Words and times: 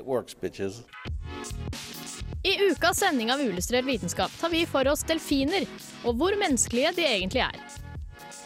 works, 0.00 0.40
bitches. 0.40 0.80
I 2.42 2.70
ukas 2.70 2.98
sending 2.98 3.32
av 3.32 3.40
Uillustrert 3.40 3.84
vitenskap 3.84 4.32
tar 4.40 4.50
vi 4.50 4.64
for 4.66 4.88
oss 4.88 5.04
delfiner, 5.06 5.66
og 6.04 6.16
hvor 6.18 6.34
menneskelige 6.38 6.90
de 6.96 7.06
egentlig 7.06 7.44
er. 7.44 7.60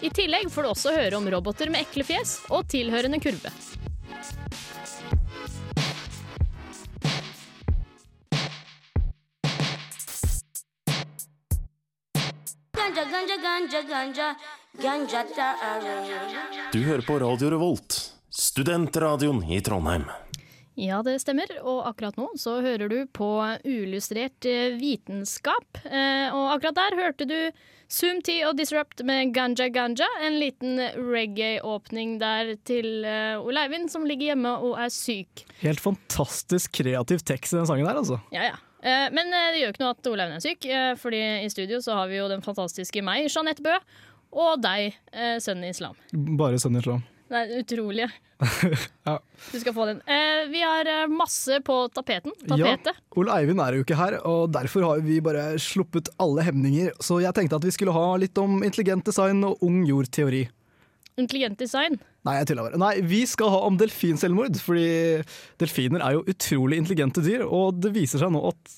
I 0.05 0.11
tillegg 0.13 0.51
får 0.53 0.67
du 0.67 0.69
også 0.69 0.93
høre 0.93 1.17
om 1.17 1.29
roboter 1.33 1.71
med 1.73 1.87
ekle 1.87 2.05
fjes 2.05 2.37
og 2.53 2.67
tilhørende 2.69 3.21
kurve. 3.23 3.53
Du 16.73 16.83
hører 16.85 17.03
på 17.07 17.19
Radio 17.25 17.51
Revolt, 17.57 17.99
studentradioen 18.29 19.43
i 19.49 19.61
Trondheim. 19.65 20.05
Ja, 20.77 20.99
det 21.01 21.15
stemmer, 21.23 21.49
og 21.65 21.87
akkurat 21.89 22.19
nå 22.21 22.27
så 22.37 22.59
hører 22.61 22.91
du 22.93 22.99
på 23.17 23.27
Uillustrert 23.65 24.45
eh, 24.45 24.75
vitenskap. 24.77 25.79
Eh, 25.89 26.29
og 26.37 26.51
akkurat 26.53 26.77
der 26.77 26.97
hørte 27.01 27.27
du 27.31 27.39
Zoom 27.89 28.19
T 28.27 28.35
og 28.45 28.59
Disrupt 28.59 29.01
med 29.09 29.33
Ganja 29.33 29.71
Ganja. 29.73 30.05
En 30.27 30.37
liten 30.37 30.77
reggae-åpning 31.01 32.19
der 32.21 32.53
til 32.69 33.07
eh, 33.09 33.41
Ole 33.41 33.65
Eivind, 33.65 33.89
som 33.95 34.05
ligger 34.05 34.35
hjemme 34.35 34.53
og 34.69 34.77
er 34.85 34.93
syk. 34.93 35.47
Helt 35.63 35.81
fantastisk 35.81 36.77
kreativ 36.83 37.25
tekst 37.25 37.57
i 37.57 37.61
den 37.63 37.71
sangen 37.73 37.89
der, 37.89 38.03
altså. 38.03 38.21
Ja, 38.37 38.51
ja. 38.51 38.61
Eh, 38.85 39.09
Men 39.17 39.33
det 39.33 39.63
gjør 39.63 39.73
ikke 39.79 39.85
noe 39.87 39.97
at 39.97 40.13
Ole 40.13 40.27
Eivind 40.29 40.43
er 40.43 40.45
syk, 40.45 40.69
fordi 41.01 41.25
i 41.47 41.51
studio 41.57 41.81
så 41.81 41.97
har 42.03 42.13
vi 42.13 42.21
jo 42.21 42.29
den 42.29 42.45
fantastiske 42.45 43.01
meg, 43.07 43.31
Jeanette 43.33 43.65
Bø, 43.65 43.79
og 44.37 44.61
deg, 44.61 44.93
eh, 45.17 45.39
sønnen 45.41 45.73
islam. 45.73 45.97
Bare 46.37 46.61
sønnen 46.61 46.85
islam. 46.85 47.01
Det 47.31 47.43
er 47.43 47.59
utrolig. 47.63 48.09
Ja. 49.07 49.15
Du 49.53 49.55
skal 49.63 49.73
få 49.73 49.87
den. 49.89 50.01
Eh, 50.05 50.43
Vi 50.53 50.61
har 50.61 50.89
eh, 50.91 51.07
masse 51.09 51.61
på 51.65 51.77
tapeten. 51.95 52.35
Ja, 52.51 52.75
Ole 53.17 53.33
Eivind 53.33 53.63
er 53.63 53.79
jo 53.79 53.85
ikke 53.87 53.97
her, 53.97 54.19
og 54.29 54.51
derfor 54.53 54.85
har 54.85 55.01
vi 55.07 55.21
bare 55.25 55.55
sluppet 55.63 56.11
alle 56.21 56.45
hemninger. 56.45 56.91
Så 57.01 57.21
jeg 57.23 57.33
tenkte 57.39 57.57
at 57.57 57.65
vi 57.65 57.73
skulle 57.73 57.95
ha 57.97 58.05
litt 58.21 58.37
om 58.43 58.61
intelligent 58.67 59.07
design 59.09 59.41
og 59.47 59.63
ung 59.65 59.85
jord-teori. 59.89 60.43
Intelligent 61.17 61.57
design. 61.63 61.97
Nei, 62.29 62.35
jeg 62.43 62.51
tuller 62.51 62.67
bare. 62.67 62.81
Nei, 62.83 62.93
vi 63.09 63.23
skal 63.31 63.49
ha 63.55 63.63
om 63.65 63.79
delfinselvmord, 63.81 64.59
fordi 64.61 65.23
delfiner 65.63 66.03
er 66.05 66.19
jo 66.19 66.27
utrolig 66.29 66.83
intelligente 66.83 67.23
dyr, 67.25 67.47
og 67.47 67.79
det 67.81 67.95
viser 67.95 68.21
seg 68.21 68.35
nå 68.35 68.43
at 68.51 68.77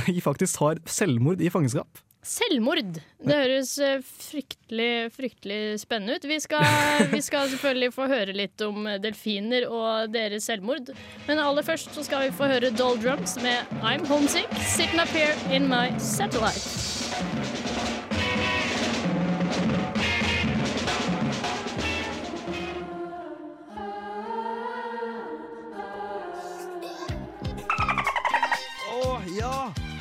de 0.00 0.16
faktisk 0.24 0.58
har 0.64 0.80
selvmord 0.90 1.44
i 1.44 1.52
fangenskap. 1.52 2.02
Selvmord. 2.26 2.98
Det 3.22 3.36
høres 3.38 3.76
eh, 3.78 4.00
fryktelig, 4.02 5.12
fryktelig 5.14 5.60
spennende 5.82 6.16
ut. 6.18 6.26
Vi 6.26 6.40
skal, 6.42 6.66
vi 7.14 7.22
skal 7.22 7.48
selvfølgelig 7.52 7.92
få 7.94 8.08
høre 8.10 8.34
litt 8.34 8.66
om 8.66 8.88
delfiner 9.02 9.68
og 9.70 10.10
deres 10.14 10.50
selvmord. 10.50 10.90
Men 11.28 11.42
aller 11.42 11.66
først 11.66 11.94
så 11.94 12.06
skal 12.06 12.26
vi 12.26 12.34
få 12.34 12.50
høre 12.50 12.74
Doll 12.74 12.98
Drums 13.02 13.38
med 13.46 13.78
I'm 13.82 14.06
Homesick, 14.10 14.50
Sitting 14.74 15.00
Up 15.00 15.14
Here 15.14 15.38
In 15.54 15.70
My 15.70 15.94
Satellite. 16.02 16.96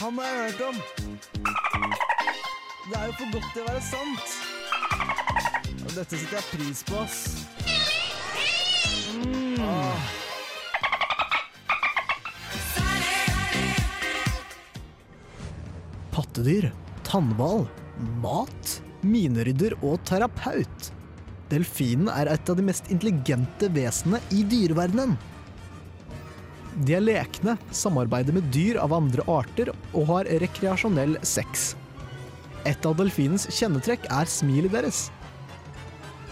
Han 0.05 0.19
har 0.19 0.25
jeg 0.25 0.51
hørt 0.51 0.61
om. 0.61 1.04
Er 3.05 3.11
jo 3.11 3.17
for 3.19 3.35
godt 3.35 3.51
til 3.53 3.61
å 3.61 3.65
være 3.67 3.81
sant. 3.85 4.29
Dette 5.93 6.17
setter 6.17 6.39
jeg 6.39 6.45
pris 6.49 6.79
på, 6.87 6.97
ass. 7.03 7.17
Mm. 9.13 9.59
Ah. 9.61 10.07
Pattedyr, 16.15 16.71
tannhval, 17.05 17.67
mat, 18.25 18.73
minerydder 19.05 19.77
og 19.83 20.01
terapeut. 20.09 20.89
Delfinen 21.53 22.09
er 22.09 22.33
et 22.33 22.49
av 22.49 22.57
de 22.57 22.65
mest 22.65 22.89
intelligente 22.89 23.69
vesenene 23.77 24.25
i 24.33 24.41
dyreverdenen. 24.49 25.13
De 26.81 26.97
er 26.97 27.05
lekne, 27.05 27.59
samarbeider 27.69 28.33
med 28.41 28.49
dyr 28.49 28.81
av 28.81 28.97
andre 28.97 29.29
arter 29.29 29.75
og 29.93 30.09
har 30.09 30.35
rekreasjonell 30.41 31.19
sex. 31.21 31.75
Et 32.65 32.85
av 32.89 32.95
delfinens 32.97 33.45
kjennetrekk 33.53 34.07
er 34.09 34.29
smilet 34.29 34.73
deres. 34.73 35.05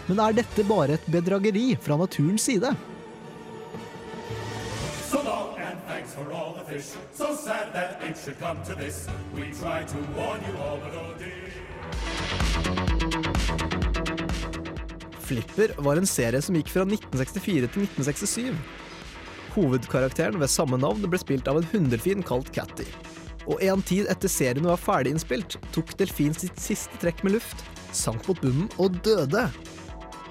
Men 0.07 0.19
er 0.19 0.35
dette 0.41 0.65
bare 0.67 0.97
et 0.97 1.05
bedrageri 1.13 1.73
fra 1.79 1.97
naturens 1.99 2.47
side? 2.49 2.73
Flipper 15.23 15.71
var 15.85 16.01
en 16.01 16.09
serie 16.09 16.41
som 16.41 16.57
gikk 16.57 16.73
fra 16.73 16.83
1964 16.89 17.69
til 17.69 17.87
1967. 17.87 18.59
Hovedkarakteren 19.53 20.41
ved 20.41 20.49
samme 20.49 20.81
navn 20.81 21.05
ble 21.05 21.21
spilt 21.21 21.47
av 21.47 21.61
en 21.61 21.69
hundelfin 21.71 22.25
kalt 22.25 22.49
Catty. 22.55 22.89
Og 23.49 23.59
en 23.63 23.81
tid 23.83 24.07
etter 24.11 24.31
serien 24.31 24.67
var 24.67 24.79
ferdig 24.79 25.13
innspilt, 25.13 25.57
tok 25.75 25.91
delfin 25.99 26.35
sitt 26.37 26.59
siste 26.61 26.99
trekk 27.01 27.23
med 27.25 27.37
luft, 27.37 27.63
sank 27.95 28.23
mot 28.29 28.39
bunnen 28.43 28.69
og 28.81 28.95
døde. 29.05 29.47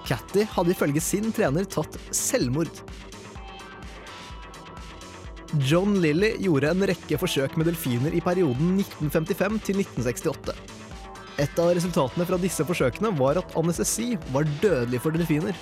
Catty 0.09 0.47
hadde 0.55 0.75
ifølge 0.75 1.03
sin 1.05 1.31
trener 1.35 1.69
tatt 1.69 1.99
selvmord. 2.15 2.83
John 5.61 5.99
Lilly 6.01 6.33
gjorde 6.41 6.71
en 6.73 6.87
rekke 6.89 7.19
forsøk 7.21 7.59
med 7.61 7.69
delfiner 7.69 8.15
i 8.17 8.23
perioden 8.25 8.79
1955 8.81 9.59
til 9.67 9.83
1968. 9.85 10.55
Et 11.43 11.61
av 11.61 11.75
resultatene 11.77 12.25
fra 12.29 12.39
disse 12.41 12.65
forsøkene 12.65 13.13
var 13.19 13.41
at 13.41 13.53
anestesi 13.61 14.15
var 14.33 14.49
dødelig 14.63 15.01
for 15.05 15.13
delfiner. 15.13 15.57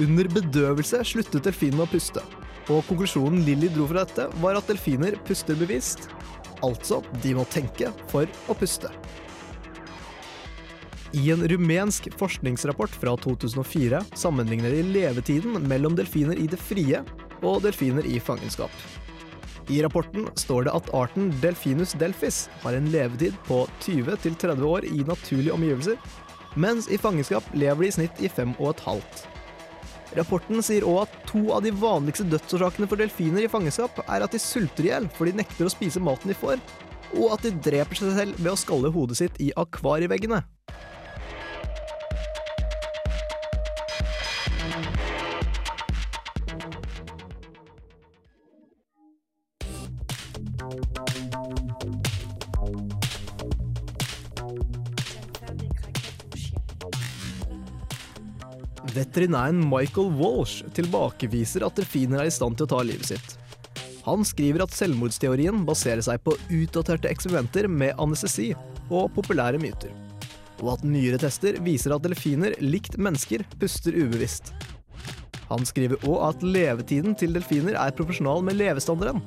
Under 0.00 0.28
bedøvelse 0.32 1.00
sluttet 1.08 1.48
delfinene 1.48 1.84
å 1.84 1.90
puste, 1.90 2.22
og 2.68 2.84
konklusjonen 2.88 3.42
Lilly 3.44 3.68
dro 3.72 3.88
fra 3.88 4.04
dette, 4.04 4.28
var 4.40 4.56
at 4.60 4.68
delfiner 4.68 5.16
puster 5.28 5.56
bevisst. 5.60 6.10
Altså, 6.66 7.00
de 7.22 7.34
må 7.36 7.46
tenke 7.48 7.92
for 8.10 8.28
å 8.48 8.56
puste. 8.58 8.90
I 11.16 11.32
en 11.34 11.42
rumensk 11.48 12.06
forskningsrapport 12.20 12.94
fra 12.94 13.16
2004 13.18 14.04
sammenligner 14.14 14.70
de 14.70 14.84
levetiden 14.86 15.58
mellom 15.66 15.96
delfiner 15.98 16.38
i 16.38 16.46
det 16.46 16.60
frie 16.62 17.02
og 17.40 17.64
delfiner 17.64 18.06
i 18.06 18.20
fangenskap. 18.22 18.70
I 19.70 19.82
rapporten 19.82 20.28
står 20.38 20.66
det 20.66 20.74
at 20.74 20.88
arten 20.94 21.28
Delfinus 21.42 21.92
delphis 21.98 22.44
har 22.62 22.74
en 22.74 22.88
levetid 22.90 23.36
på 23.46 23.62
20-30 23.82 24.64
år 24.66 24.86
i 24.86 25.04
naturlige 25.06 25.54
omgivelser, 25.54 25.98
mens 26.58 26.88
i 26.90 26.98
fangenskap 26.98 27.46
lever 27.54 27.84
de 27.84 27.90
i 27.90 27.94
snitt 27.94 28.22
i 28.22 28.30
fem 28.30 28.54
og 28.58 28.72
et 28.72 28.82
halvt. 28.88 29.26
Rapporten 30.18 30.58
sier 30.66 30.82
òg 30.88 31.04
at 31.04 31.12
to 31.28 31.44
av 31.54 31.62
de 31.62 31.70
vanligste 31.70 32.26
dødsårsakene 32.26 32.88
for 32.90 32.98
delfiner 32.98 33.46
i 33.46 33.50
fangenskap 33.50 34.00
er 34.08 34.24
at 34.24 34.34
de 34.34 34.40
sulter 34.42 34.88
i 34.88 34.90
hjel 34.90 35.06
fordi 35.14 35.34
de 35.36 35.42
nekter 35.44 35.68
å 35.68 35.72
spise 35.72 36.02
maten 36.02 36.32
de 36.32 36.38
får, 36.38 36.58
og 37.14 37.36
at 37.36 37.46
de 37.46 37.52
dreper 37.70 37.98
seg 37.98 38.16
selv 38.16 38.40
ved 38.40 38.52
å 38.52 38.58
skalle 38.58 38.90
hodet 38.94 39.20
sitt 39.20 39.38
i 39.42 39.52
akvarieveggene. 39.58 40.42
Veterinæren 59.10 59.58
Michael 59.66 60.12
Walsh 60.20 60.62
tilbakeviser 60.76 61.64
at 61.66 61.74
delfiner 61.74 62.20
er 62.22 62.28
i 62.30 62.34
stand 62.34 62.54
til 62.54 62.68
å 62.68 62.70
ta 62.70 62.82
livet 62.86 63.08
sitt. 63.10 63.32
Han 64.04 64.22
skriver 64.22 64.62
at 64.62 64.74
selvmordsteorien 64.76 65.64
baserer 65.66 66.04
seg 66.06 66.22
på 66.22 66.36
utdaterte 66.46 67.10
eksperimenter 67.10 67.66
med 67.66 67.98
anestesi 67.98 68.52
og 68.86 69.10
populære 69.16 69.58
myter, 69.58 69.90
og 70.62 70.76
at 70.76 70.86
nyere 70.86 71.18
tester 71.18 71.58
viser 71.66 71.96
at 71.96 72.06
delfiner, 72.06 72.54
likt 72.62 72.94
mennesker, 73.02 73.42
puster 73.58 73.98
ubevisst. 73.98 74.54
Han 75.50 75.66
skriver 75.66 75.98
òg 76.06 76.20
at 76.28 76.46
levetiden 76.46 77.18
til 77.18 77.34
delfiner 77.34 77.74
er 77.82 77.96
proporsjonal 77.98 78.46
med 78.46 78.60
levestandarden. 78.62 79.24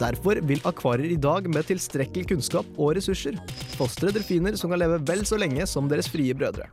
Derfor 0.00 0.40
vil 0.48 0.64
akvarier 0.64 1.12
i 1.12 1.20
dag 1.20 1.44
med 1.50 1.68
tilstrekkelig 1.68 2.30
kunnskap 2.32 2.78
og 2.78 2.94
ressurser 2.96 3.36
fostre 3.76 4.14
delfiner 4.16 4.56
som 4.56 4.72
kan 4.72 4.80
leve 4.80 5.02
vel 5.08 5.26
så 5.28 5.36
lenge 5.40 5.68
som 5.68 5.92
deres 5.92 6.08
frie 6.08 6.32
brødre. 6.36 6.70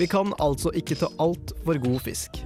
Vi 0.00 0.06
kan 0.08 0.30
altså 0.40 0.70
ikke 0.72 0.96
ta 0.96 1.10
alt 1.20 1.50
for 1.60 1.76
god 1.76 1.98
fisk. 2.00 2.38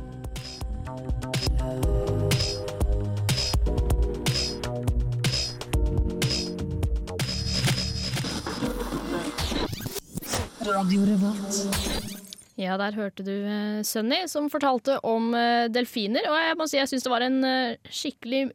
Ja, 12.58 12.74
der 12.78 12.96
hørte 12.98 13.22
du 13.22 13.30
uh, 13.30 13.84
Sunny 13.86 14.24
som 14.26 14.50
fortalte 14.50 14.98
om 15.06 15.30
eh, 15.38 15.70
delfiner. 15.70 16.26
Og 16.26 16.34
jeg 16.34 16.58
må 16.58 16.66
si 16.66 16.80
jeg 16.80 16.90
syns 16.90 17.06
det 17.06 17.14
var 17.14 17.22
en 17.22 17.38
eh, 17.46 17.78
skikkelig 17.86 18.48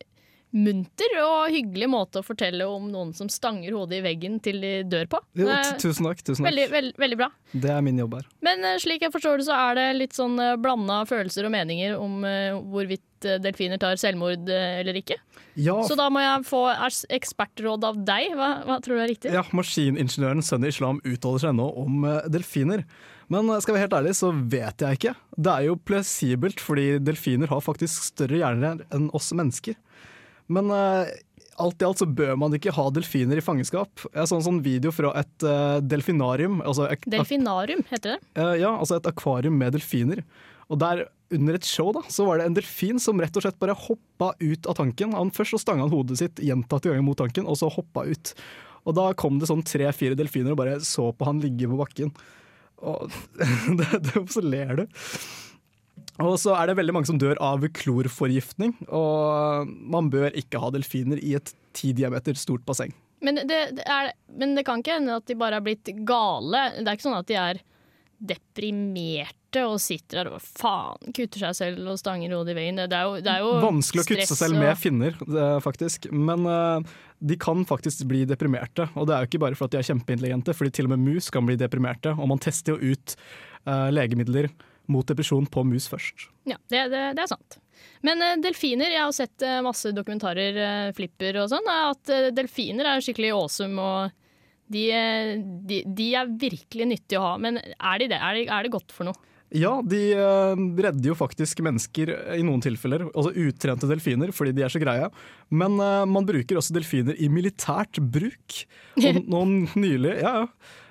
munter 0.56 1.14
og 1.22 1.52
hyggelig 1.54 1.90
måte 1.92 2.22
å 2.22 2.26
fortelle 2.26 2.66
om 2.66 2.88
noen 2.90 3.12
som 3.14 3.30
stanger 3.30 3.76
hodet 3.78 4.00
i 4.00 4.06
veggen 4.06 4.40
til 4.42 4.62
de 4.64 4.72
dør 4.90 5.06
på. 5.12 5.20
Jo, 5.38 5.50
tusen 5.82 6.08
takk. 6.08 6.24
tusen 6.26 6.42
takk. 6.42 6.50
veldig, 6.50 6.68
veld, 6.74 6.96
veldig 7.02 7.20
bra. 7.20 7.30
Det 7.54 7.70
er 7.74 7.84
min 7.86 8.00
jobb 8.02 8.16
her. 8.18 8.26
Men 8.46 8.66
eh, 8.66 8.80
slik 8.82 9.06
jeg 9.06 9.14
forstår 9.14 9.42
det, 9.42 9.46
så 9.50 9.58
er 9.70 9.78
det 9.78 9.88
litt 10.00 10.18
sånn 10.18 10.40
uh, 10.42 10.56
blanda 10.62 11.04
følelser 11.10 11.46
og 11.46 11.54
meninger 11.54 11.94
om 12.00 12.24
eh, 12.26 12.58
hvorvidt 12.58 13.30
eh, 13.30 13.38
delfiner 13.44 13.82
tar 13.82 14.00
selvmord 14.02 14.50
eh, 14.50 14.80
eller 14.82 14.98
ikke. 15.02 15.20
Ja, 15.60 15.76
Så 15.84 15.98
da 16.00 16.08
må 16.14 16.22
jeg 16.24 16.46
få 16.48 16.64
ekspertråd 17.14 17.86
av 17.86 18.02
deg. 18.08 18.34
Hva, 18.38 18.50
hva 18.68 18.80
tror 18.84 19.00
du 19.00 19.04
er 19.04 19.10
riktig? 19.12 19.34
ja 19.36 19.44
Maskiningeniøren 19.56 20.46
Sunny 20.46 20.70
Islam 20.72 21.02
uttaler 21.04 21.46
seg 21.46 21.58
nå 21.58 21.70
om 21.84 22.06
eh, 22.08 22.22
delfiner. 22.32 22.86
Men 23.30 23.50
eh, 23.52 23.60
skal 23.62 23.76
vi 23.76 23.80
være 23.80 23.88
helt 23.88 23.98
ærlig, 24.00 24.16
så 24.18 24.32
vet 24.34 24.86
jeg 24.86 25.00
ikke. 25.00 25.14
Det 25.38 25.54
er 25.54 25.68
jo 25.68 25.78
plausibelt, 25.90 26.64
fordi 26.64 26.88
delfiner 27.04 27.52
har 27.52 27.62
faktisk 27.66 28.08
større 28.10 28.40
hjerner 28.42 28.86
enn 28.96 29.10
oss 29.18 29.30
mennesker. 29.36 29.78
Men 30.50 30.72
eh, 30.74 31.12
alt 31.60 31.82
i 31.82 31.88
alt 31.88 32.02
så 32.02 32.08
bør 32.08 32.36
man 32.40 32.56
ikke 32.56 32.74
ha 32.76 32.88
delfiner 32.94 33.40
i 33.40 33.44
fangenskap. 33.44 34.06
Jeg 34.14 34.30
så 34.30 34.38
en 34.38 34.46
sånn 34.46 34.62
video 34.66 34.94
fra 34.96 35.12
et 35.20 35.46
uh, 35.46 35.78
delfinarium. 35.84 36.62
Altså 36.64 36.88
et, 36.90 37.04
Delfinarium, 37.12 37.84
heter 37.92 38.16
det. 38.16 38.20
Uh, 38.40 38.56
ja, 38.60 38.72
altså 38.72 38.98
et 38.98 39.10
akvarium 39.10 39.58
med 39.60 39.76
delfiner. 39.76 40.24
Og 40.70 40.80
der 40.82 41.06
under 41.36 41.58
et 41.58 41.68
show 41.68 41.92
da, 41.94 42.02
så 42.10 42.26
var 42.26 42.40
det 42.40 42.48
en 42.50 42.56
delfin 42.58 43.02
som 43.02 43.20
rett 43.22 43.36
og 43.38 43.46
slett 43.46 43.60
bare 43.62 43.78
hoppa 43.78 44.32
ut 44.40 44.70
av 44.70 44.80
tanken. 44.80 45.14
Han 45.18 45.34
Først 45.36 45.58
så 45.58 45.62
stanga 45.62 45.86
han 45.86 45.94
hodet 45.94 46.20
sitt 46.22 46.42
gjentatte 46.42 46.90
ganger 46.90 47.06
mot 47.06 47.20
tanken, 47.20 47.50
og 47.50 47.60
så 47.60 47.70
hoppa 47.74 48.08
ut. 48.08 48.34
Og 48.88 48.96
da 48.98 49.10
kom 49.18 49.38
det 49.42 49.50
sånn 49.50 49.66
tre-fire 49.68 50.18
delfiner 50.18 50.56
og 50.56 50.62
bare 50.62 50.80
så 50.86 51.10
på 51.14 51.28
han 51.28 51.42
ligge 51.44 51.70
på 51.70 51.78
bakken. 51.80 52.14
Og 52.80 53.12
det, 53.80 53.90
det, 54.08 54.24
så 54.32 54.44
ler 54.46 54.82
du. 54.82 55.04
Og 56.20 56.36
så 56.42 56.56
er 56.58 56.68
det 56.68 56.78
veldig 56.80 56.96
mange 56.98 57.08
som 57.08 57.20
dør 57.22 57.40
av 57.44 57.64
klorforgiftning, 57.80 58.74
og 58.92 59.70
man 59.70 60.10
bør 60.12 60.36
ikke 60.38 60.60
ha 60.60 60.72
delfiner 60.76 61.22
i 61.24 61.36
et 61.40 61.54
ti 61.78 61.94
diameter 61.96 62.36
stort 62.40 62.66
basseng. 62.68 62.92
Men 63.24 63.42
det, 63.48 63.60
det 63.78 63.86
er, 63.88 64.14
men 64.40 64.56
det 64.56 64.66
kan 64.68 64.84
ikke 64.84 65.00
hende 65.00 65.18
at 65.20 65.28
de 65.28 65.36
bare 65.40 65.60
er 65.60 65.66
blitt 65.66 65.92
gale. 66.08 66.70
Det 66.80 66.86
er 66.88 66.96
ikke 66.96 67.08
sånn 67.08 67.20
at 67.20 67.30
de 67.30 67.38
er 67.40 67.60
deprimerte 68.20 69.64
og 69.64 69.78
sitter 69.82 70.20
der 70.20 70.30
og 70.36 70.42
faen 70.44 71.14
kutter 71.16 71.46
seg 71.48 71.56
selv 71.56 71.92
og 71.94 72.00
stanger 72.00 72.36
hodet 72.36 72.54
i 72.54 72.58
veien. 72.58 72.80
Det 72.80 72.96
er 72.96 73.08
jo, 73.08 73.20
det 73.24 73.32
er 73.32 73.44
jo 73.44 73.54
Vanskelig 73.64 74.04
å 74.04 74.10
kutte 74.12 74.28
seg 74.30 74.42
selv 74.42 74.60
med 74.60 74.80
finner, 74.80 75.20
faktisk. 75.64 76.10
Men 76.12 76.48
uh, 76.48 76.98
de 77.20 77.40
kan 77.40 77.64
faktisk 77.68 78.04
bli 78.12 78.26
deprimerte. 78.28 78.90
Og 78.96 79.08
det 79.08 79.16
er 79.16 79.24
jo 79.24 79.32
ikke 79.32 79.44
bare 79.48 79.60
for 79.60 79.68
at 79.68 79.76
de 79.76 79.82
er 79.82 79.88
kjempeintelligente, 79.88 80.56
fordi 80.56 80.76
til 80.76 80.90
og 80.90 80.96
med 80.96 81.06
mus 81.08 81.32
kan 81.34 81.48
bli 81.48 81.56
deprimerte. 81.60 82.16
Og 82.16 82.32
man 82.32 82.44
tester 82.44 82.76
jo 82.76 82.94
ut 82.94 83.16
uh, 83.68 83.88
legemidler 83.96 84.52
mot 84.92 85.08
depresjon 85.08 85.48
på 85.50 85.64
mus 85.68 85.88
først. 85.92 86.30
Ja, 86.50 86.58
det, 86.72 86.88
det, 86.94 87.04
det 87.18 87.26
er 87.26 87.32
sant. 87.32 87.60
Men 88.06 88.24
eh, 88.24 88.38
delfiner, 88.42 88.92
jeg 88.94 89.04
har 89.04 89.16
sett 89.16 89.46
eh, 89.46 89.62
masse 89.66 89.92
dokumentarer, 89.96 90.60
eh, 90.66 90.92
flipper 90.98 91.42
og 91.44 91.50
sånn, 91.52 91.70
at 91.72 92.12
delfiner 92.36 92.94
er 92.94 93.04
skikkelig 93.04 93.34
awesome 93.36 93.80
og 93.84 94.18
de, 94.70 94.86
de, 95.66 95.82
de 95.98 96.12
er 96.14 96.30
virkelig 96.30 96.86
nyttige 96.92 97.18
å 97.18 97.32
ha. 97.32 97.34
Men 97.42 97.58
er 97.58 98.02
de 98.02 98.12
det? 98.12 98.20
Er, 98.22 98.38
de, 98.38 98.46
er 98.54 98.66
det 98.66 98.74
godt 98.76 98.94
for 98.94 99.10
noe? 99.10 99.18
Ja, 99.50 99.80
de 99.82 100.14
redder 100.14 101.08
jo 101.08 101.16
faktisk 101.18 101.64
mennesker 101.66 102.12
i 102.36 102.44
noen 102.46 102.62
tilfeller, 102.62 103.08
altså 103.08 103.32
utrente 103.34 103.90
delfiner, 103.90 104.30
fordi 104.30 104.54
de 104.54 104.62
er 104.68 104.70
så 104.70 104.78
greie. 104.78 105.08
Men 105.50 105.80
man 105.82 106.28
bruker 106.28 106.60
også 106.60 106.76
delfiner 106.78 107.18
i 107.18 107.32
militært 107.34 107.98
bruk. 108.14 108.60
Og 109.02 109.24
noen 109.34 109.64
nylig 109.74 110.20
Ja, 110.20 110.36
ja. 110.44 110.46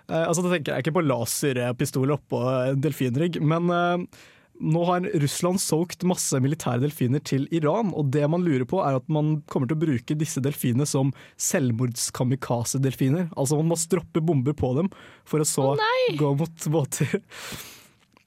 Eh, 0.08 0.24
altså, 0.24 0.44
da 0.44 0.54
tenker 0.54 0.74
jeg 0.74 0.86
ikke 0.86 0.98
på 0.98 1.06
laserpistoler 1.06 2.16
oppå 2.16 2.42
en 2.72 2.82
delfinrygg, 2.84 3.40
men 3.44 3.72
eh, 3.74 4.24
nå 4.58 4.82
har 4.88 5.06
Russland 5.22 5.60
solgt 5.62 6.02
masse 6.08 6.38
militære 6.42 6.82
delfiner 6.82 7.22
til 7.22 7.46
Iran, 7.54 7.92
og 7.94 8.10
det 8.14 8.24
man 8.30 8.42
lurer 8.42 8.66
på 8.68 8.80
er 8.82 8.98
at 8.98 9.06
man 9.12 9.38
kommer 9.50 9.70
til 9.70 9.78
å 9.78 9.82
bruke 9.84 10.18
disse 10.18 10.42
delfinene 10.42 10.88
som 10.88 11.12
selvmordskamikaze-delfiner. 11.48 13.30
Altså 13.38 13.60
man 13.60 13.70
må 13.70 13.78
stroppe 13.78 14.22
bomber 14.24 14.56
på 14.58 14.72
dem 14.80 14.90
for 15.28 15.44
å 15.44 15.48
så 15.48 15.74
gå 16.18 16.32
mot 16.40 16.70
båter. 16.74 17.20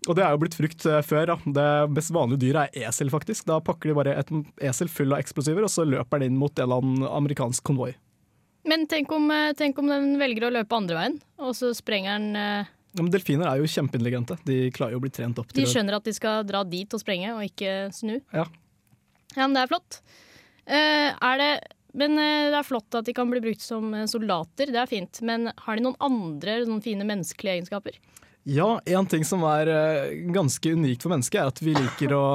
Og 0.09 0.17
det 0.17 0.23
er 0.25 0.31
jo 0.33 0.39
blitt 0.41 0.57
frukt 0.57 0.85
eh, 0.89 1.03
før. 1.05 1.33
Da. 1.33 1.35
Det 1.57 1.67
mest 1.97 2.13
vanlige 2.15 2.41
dyret 2.45 2.71
er 2.77 2.87
esel, 2.89 3.11
faktisk. 3.13 3.45
Da 3.49 3.59
pakker 3.61 3.91
de 3.91 3.97
bare 3.99 4.15
et 4.17 4.31
esel 4.71 4.89
full 4.89 5.13
av 5.13 5.21
eksplosiver, 5.21 5.67
og 5.67 5.73
så 5.73 5.85
løper 5.85 6.21
den 6.21 6.31
inn 6.31 6.39
mot 6.41 6.55
en 6.57 6.65
eller 6.65 6.81
annen 6.81 7.11
amerikansk 7.11 7.65
konvoi. 7.69 7.91
Men 8.67 8.85
tenk 8.89 9.11
om, 9.15 9.25
eh, 9.33 9.53
tenk 9.57 9.79
om 9.81 9.89
den 9.89 10.13
velger 10.21 10.47
å 10.47 10.53
løpe 10.53 10.77
andre 10.77 10.97
veien, 10.99 11.17
og 11.41 11.55
så 11.57 11.71
sprenger 11.77 12.19
den 12.19 12.35
eh, 12.37 12.71
Ja, 12.91 13.01
men 13.01 13.11
delfiner 13.13 13.47
er 13.49 13.61
jo 13.61 13.69
kjempeintelligente. 13.71 14.37
De 14.45 14.69
klarer 14.75 14.97
jo 14.97 15.01
å 15.01 15.05
bli 15.05 15.13
trent 15.13 15.39
opp 15.41 15.53
De 15.55 15.65
skjønner 15.65 15.95
at 15.97 16.07
de 16.07 16.13
skal 16.13 16.43
dra 16.47 16.63
dit 16.67 16.93
og 16.93 17.01
sprenge, 17.01 17.31
og 17.33 17.45
ikke 17.47 17.89
snu. 17.95 18.17
Ja. 18.35 18.45
Ja, 19.35 19.45
men 19.45 19.55
det 19.55 19.63
er 19.63 19.71
flott. 19.71 20.01
Eh, 20.67 21.09
er 21.15 21.39
det, 21.39 21.51
men 21.97 22.17
eh, 22.19 22.49
det 22.51 22.59
er 22.59 22.67
flott 22.67 22.99
at 22.99 23.07
de 23.07 23.15
kan 23.15 23.31
bli 23.31 23.41
brukt 23.43 23.63
som 23.63 23.93
eh, 23.95 24.07
soldater, 24.11 24.71
det 24.71 24.81
er 24.81 24.91
fint. 24.91 25.21
Men 25.25 25.49
har 25.65 25.79
de 25.79 25.85
noen 25.87 25.99
andre 26.03 26.61
noen 26.67 26.83
fine 26.83 27.07
menneskelige 27.07 27.59
egenskaper? 27.59 27.97
Ja, 28.43 28.81
en 28.85 29.05
ting 29.05 29.25
som 29.27 29.43
er 29.45 29.69
eh, 29.69 30.13
ganske 30.33 30.73
unikt 30.73 31.03
for 31.05 31.13
mennesket, 31.13 31.37
er 31.37 31.51
at 31.51 31.61
vi 31.61 31.75
liker 31.75 32.15
å 32.17 32.25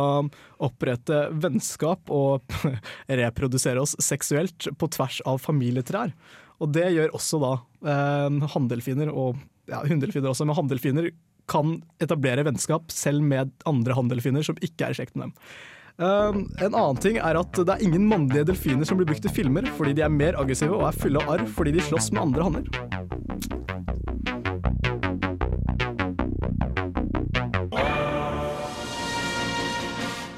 opprette 0.63 1.25
vennskap 1.35 2.13
og 2.15 2.47
reprodusere 3.21 3.83
oss 3.83 3.97
seksuelt 4.03 4.69
på 4.79 4.91
tvers 4.95 5.19
av 5.27 5.41
familietrær. 5.43 6.15
Og 6.63 6.71
det 6.73 6.87
gjør 6.95 7.17
også 7.17 7.41
da 7.43 7.53
eh, 7.91 8.43
hanndelfiner, 8.55 9.11
og 9.11 9.41
ja, 9.67 9.83
hunndelfiner 9.83 10.31
også, 10.31 10.47
men 10.47 10.59
hanndelfiner 10.59 11.11
kan 11.51 11.81
etablere 12.03 12.47
vennskap 12.47 12.91
selv 12.95 13.23
med 13.27 13.51
andre 13.67 13.95
hanndelfiner 13.99 14.47
som 14.47 14.59
ikke 14.63 14.87
er 14.87 14.95
i 14.95 15.01
slekt 15.01 15.19
med 15.19 15.29
dem. 15.29 15.35
Eh, 16.07 16.39
en 16.67 16.75
annen 16.75 17.03
ting 17.03 17.19
er 17.19 17.39
at 17.41 17.57
det 17.57 17.73
er 17.73 17.83
ingen 17.83 18.07
mannlige 18.07 18.47
delfiner 18.53 18.87
som 18.87 19.01
blir 19.01 19.11
brukt 19.11 19.27
i 19.27 19.33
filmer, 19.33 19.67
fordi 19.75 19.99
de 19.99 20.07
er 20.07 20.13
mer 20.23 20.39
aggressive 20.39 20.77
og 20.77 20.87
er 20.87 21.03
fulle 21.03 21.23
av 21.25 21.35
arr 21.35 21.47
fordi 21.59 21.75
de 21.75 21.87
slåss 21.91 22.13
med 22.15 22.29
andre 22.29 22.47
hanner. 22.47 24.36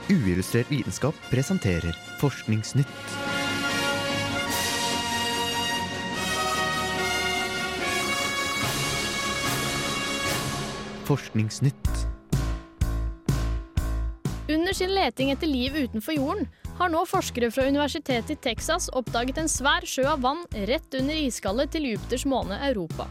Uillustrert 0.08 0.70
vitenskap 0.70 1.14
presenterer 1.30 1.96
Forskningsnytt. 2.18 2.86
Forskningsnytt. 11.04 11.76
Under 14.48 14.72
sin 14.72 14.94
leting 14.94 15.30
etter 15.30 15.46
liv 15.46 15.76
utenfor 15.76 16.16
jorden 16.16 16.48
har 16.80 16.88
nå 16.88 17.04
forskere 17.04 17.52
fra 17.52 17.68
universitetet 17.68 18.32
i 18.32 18.40
Texas 18.48 18.88
oppdaget 18.96 19.44
en 19.44 19.52
svær 19.52 19.84
sjø 19.84 20.08
av 20.08 20.24
vann 20.24 20.40
rett 20.72 20.88
under 20.96 21.20
iskallet 21.20 21.76
til 21.76 21.92
Jupiters 21.92 22.24
måne 22.24 22.56
Europa. 22.70 23.10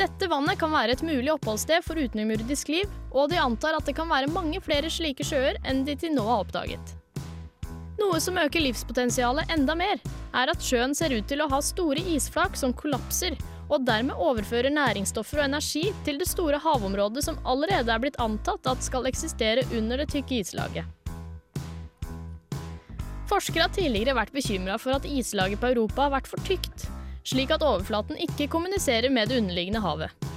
Dette 0.00 0.30
vannet 0.32 0.56
kan 0.56 0.70
være 0.72 0.94
et 0.96 1.02
mulig 1.04 1.28
oppholdssted 1.34 1.84
for 1.84 1.98
utenomjordisk 2.00 2.70
liv, 2.72 2.88
og 3.12 3.28
de 3.28 3.36
antar 3.36 3.76
at 3.76 3.84
det 3.84 3.92
kan 3.98 4.08
være 4.08 4.30
mange 4.32 4.56
flere 4.64 4.88
slike 4.88 5.26
sjøer 5.28 5.58
enn 5.68 5.82
de 5.84 5.92
til 6.00 6.14
nå 6.14 6.24
har 6.24 6.46
oppdaget. 6.46 6.94
Noe 8.00 8.16
som 8.24 8.38
øker 8.40 8.64
livspotensialet 8.64 9.50
enda 9.52 9.74
mer, 9.76 10.00
er 10.32 10.48
at 10.48 10.62
sjøen 10.64 10.94
ser 10.96 11.12
ut 11.12 11.26
til 11.28 11.42
å 11.44 11.48
ha 11.52 11.58
store 11.60 12.00
isflak 12.14 12.56
som 12.56 12.72
kollapser, 12.72 13.36
og 13.68 13.84
dermed 13.84 14.16
overfører 14.16 14.72
næringsstoffer 14.72 15.42
og 15.42 15.50
energi 15.50 15.90
til 16.06 16.16
det 16.22 16.30
store 16.30 16.58
havområdet 16.64 17.26
som 17.26 17.36
allerede 17.44 17.92
er 17.92 18.00
blitt 18.00 18.16
antatt 18.24 18.70
at 18.72 18.86
skal 18.86 19.04
eksistere 19.10 19.66
under 19.76 20.00
det 20.00 20.08
tykke 20.14 20.40
islaget. 20.40 20.88
Forskere 23.28 23.68
har 23.68 23.76
tidligere 23.76 24.16
vært 24.16 24.32
bekymra 24.34 24.80
for 24.80 24.96
at 24.96 25.04
islaget 25.06 25.60
på 25.60 25.74
Europa 25.74 26.08
har 26.08 26.16
vært 26.16 26.32
for 26.32 26.48
tykt, 26.48 26.88
slik 27.24 27.52
at 27.54 27.62
overflaten 27.62 28.18
ikke 28.20 28.48
kommuniserer 28.52 29.12
med 29.12 29.28
det 29.28 29.40
underliggende 29.42 29.82
havet. 29.84 30.28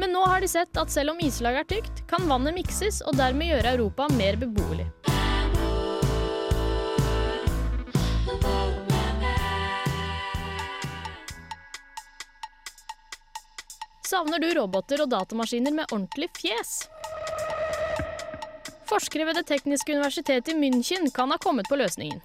Men 0.00 0.14
nå 0.14 0.24
har 0.26 0.40
de 0.40 0.48
sett 0.48 0.76
at 0.80 0.90
selv 0.90 1.12
om 1.12 1.20
islaget 1.22 1.64
er 1.64 1.70
tykt, 1.76 2.04
kan 2.10 2.28
vannet 2.28 2.56
mikses 2.56 3.02
og 3.06 3.16
dermed 3.18 3.52
gjøre 3.52 3.76
Europa 3.76 4.08
mer 4.16 4.38
beboelig. 4.40 4.88
Savner 14.12 14.42
du 14.42 14.50
roboter 14.58 15.00
og 15.00 15.08
datamaskiner 15.08 15.72
med 15.72 15.88
ordentlig 15.88 16.28
fjes? 16.36 16.82
Forskere 18.90 19.24
ved 19.24 19.38
Det 19.40 19.46
tekniske 19.48 19.94
universitetet 19.94 20.52
i 20.52 20.58
München 20.58 21.08
kan 21.16 21.32
ha 21.32 21.38
kommet 21.40 21.68
på 21.68 21.78
løsningen. 21.80 22.20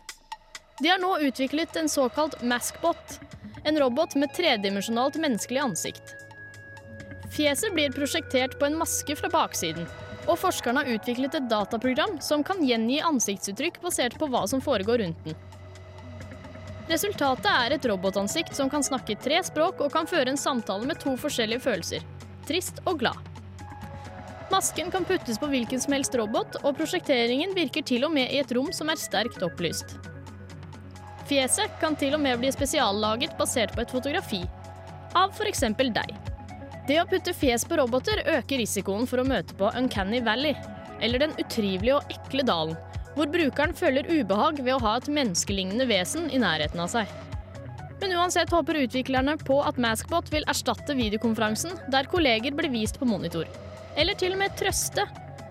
De 0.81 0.89
har 0.91 0.99
nå 0.99 1.13
utviklet 1.29 1.75
en 1.79 1.87
såkalt 1.89 2.41
maskbot, 2.43 3.19
en 3.67 3.79
robot 3.79 4.15
med 4.15 4.33
tredimensjonalt 4.35 5.19
menneskelig 5.19 5.59
ansikt. 5.59 6.15
Fjeset 7.35 7.73
blir 7.75 7.91
prosjektert 7.91 8.55
på 8.59 8.65
en 8.65 8.77
maske 8.79 9.15
fra 9.19 9.29
baksiden, 9.29 9.87
og 10.27 10.39
forskerne 10.39 10.83
har 10.83 10.97
utviklet 10.97 11.35
et 11.37 11.49
dataprogram 11.51 12.17
som 12.23 12.43
kan 12.47 12.63
gjengi 12.63 13.01
ansiktsuttrykk 13.03 13.81
basert 13.83 14.17
på 14.19 14.31
hva 14.31 14.45
som 14.47 14.63
foregår 14.63 15.03
rundt 15.03 15.23
den. 15.27 15.37
Resultatet 16.87 17.49
er 17.51 17.75
et 17.75 17.85
robotansikt 17.91 18.55
som 18.55 18.71
kan 18.71 18.85
snakke 18.85 19.19
tre 19.19 19.41
språk 19.43 19.83
og 19.83 19.91
kan 19.91 20.07
føre 20.07 20.31
en 20.31 20.39
samtale 20.39 20.87
med 20.87 21.03
to 21.03 21.17
forskjellige 21.19 21.65
følelser 21.67 22.13
trist 22.47 22.79
og 22.87 23.01
glad. 23.01 23.17
Masken 24.51 24.91
kan 24.91 25.05
puttes 25.05 25.39
på 25.39 25.49
hvilken 25.51 25.81
som 25.83 25.93
helst 25.97 26.15
robot, 26.15 26.61
og 26.63 26.77
prosjekteringen 26.77 27.51
virker 27.55 27.83
til 27.83 28.07
og 28.07 28.13
med 28.15 28.31
i 28.31 28.39
et 28.39 28.53
rom 28.55 28.71
som 28.75 28.87
er 28.89 28.99
sterkt 28.99 29.43
opplyst. 29.43 29.97
Fjeset 31.27 31.73
kan 31.81 31.95
til 31.99 32.15
og 32.15 32.21
med 32.23 32.39
bli 32.39 32.49
spesiallaget 32.55 33.33
basert 33.39 33.73
på 33.75 33.83
et 33.83 33.91
fotografi, 33.91 34.41
av 35.17 35.33
f.eks. 35.35 35.65
deg. 35.75 36.13
Det 36.87 37.01
å 37.01 37.07
putte 37.09 37.33
fjes 37.35 37.65
på 37.67 37.75
roboter 37.81 38.21
øker 38.37 38.61
risikoen 38.61 39.07
for 39.09 39.19
å 39.19 39.27
møte 39.27 39.57
på 39.59 39.67
Uncanny 39.75 40.21
Valley, 40.23 40.55
eller 41.03 41.25
den 41.25 41.35
utrivelige 41.35 41.97
og 41.97 42.13
ekle 42.15 42.45
dalen, 42.47 42.77
hvor 43.17 43.27
brukeren 43.33 43.75
føler 43.75 44.07
ubehag 44.07 44.61
ved 44.61 44.77
å 44.77 44.81
ha 44.85 44.95
et 45.01 45.09
menneskelignende 45.11 45.89
vesen 45.89 46.29
i 46.31 46.39
nærheten 46.39 46.79
av 46.79 46.93
seg. 46.95 47.11
Men 47.99 48.13
uansett 48.15 48.53
håper 48.53 48.79
utviklerne 48.85 49.35
på 49.41 49.57
at 49.65 49.79
Maskbot 49.81 50.29
vil 50.31 50.47
erstatte 50.47 50.95
videokonferansen 50.95 51.75
der 51.91 52.07
kolleger 52.07 52.55
blir 52.55 52.71
vist 52.71 53.01
på 53.01 53.09
monitor. 53.09 53.49
Eller 53.97 54.15
til 54.15 54.37
og 54.37 54.43
med 54.45 54.55
trøste 54.55 55.07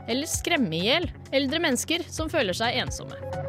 eller 0.07 0.31
skremme 0.31 0.73
i 0.79 0.87
hjel 0.87 1.11
eldre 1.35 1.61
mennesker 1.67 2.07
som 2.09 2.31
føler 2.33 2.57
seg 2.57 2.79
ensomme. 2.85 3.46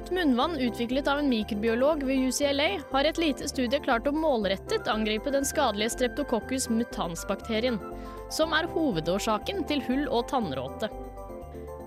Nytt 0.00 0.10
munnvann 0.10 0.58
utviklet 0.58 1.08
av 1.08 1.18
en 1.18 1.28
mikrobiolog 1.28 2.02
ved 2.02 2.28
UCLA 2.28 2.80
har 2.90 3.04
et 3.04 3.18
lite 3.18 3.48
studie 3.48 3.80
klart 3.84 4.06
å 4.08 4.12
målrettet 4.16 4.88
angripe 4.88 5.30
den 5.30 5.44
skadelige 5.44 5.92
streptococcus 5.92 6.70
mutans-bakterien, 6.72 7.76
som 8.32 8.54
er 8.56 8.68
hovedårsaken 8.72 9.66
til 9.68 9.82
hull 9.84 10.06
og 10.08 10.30
tannråte. 10.30 10.88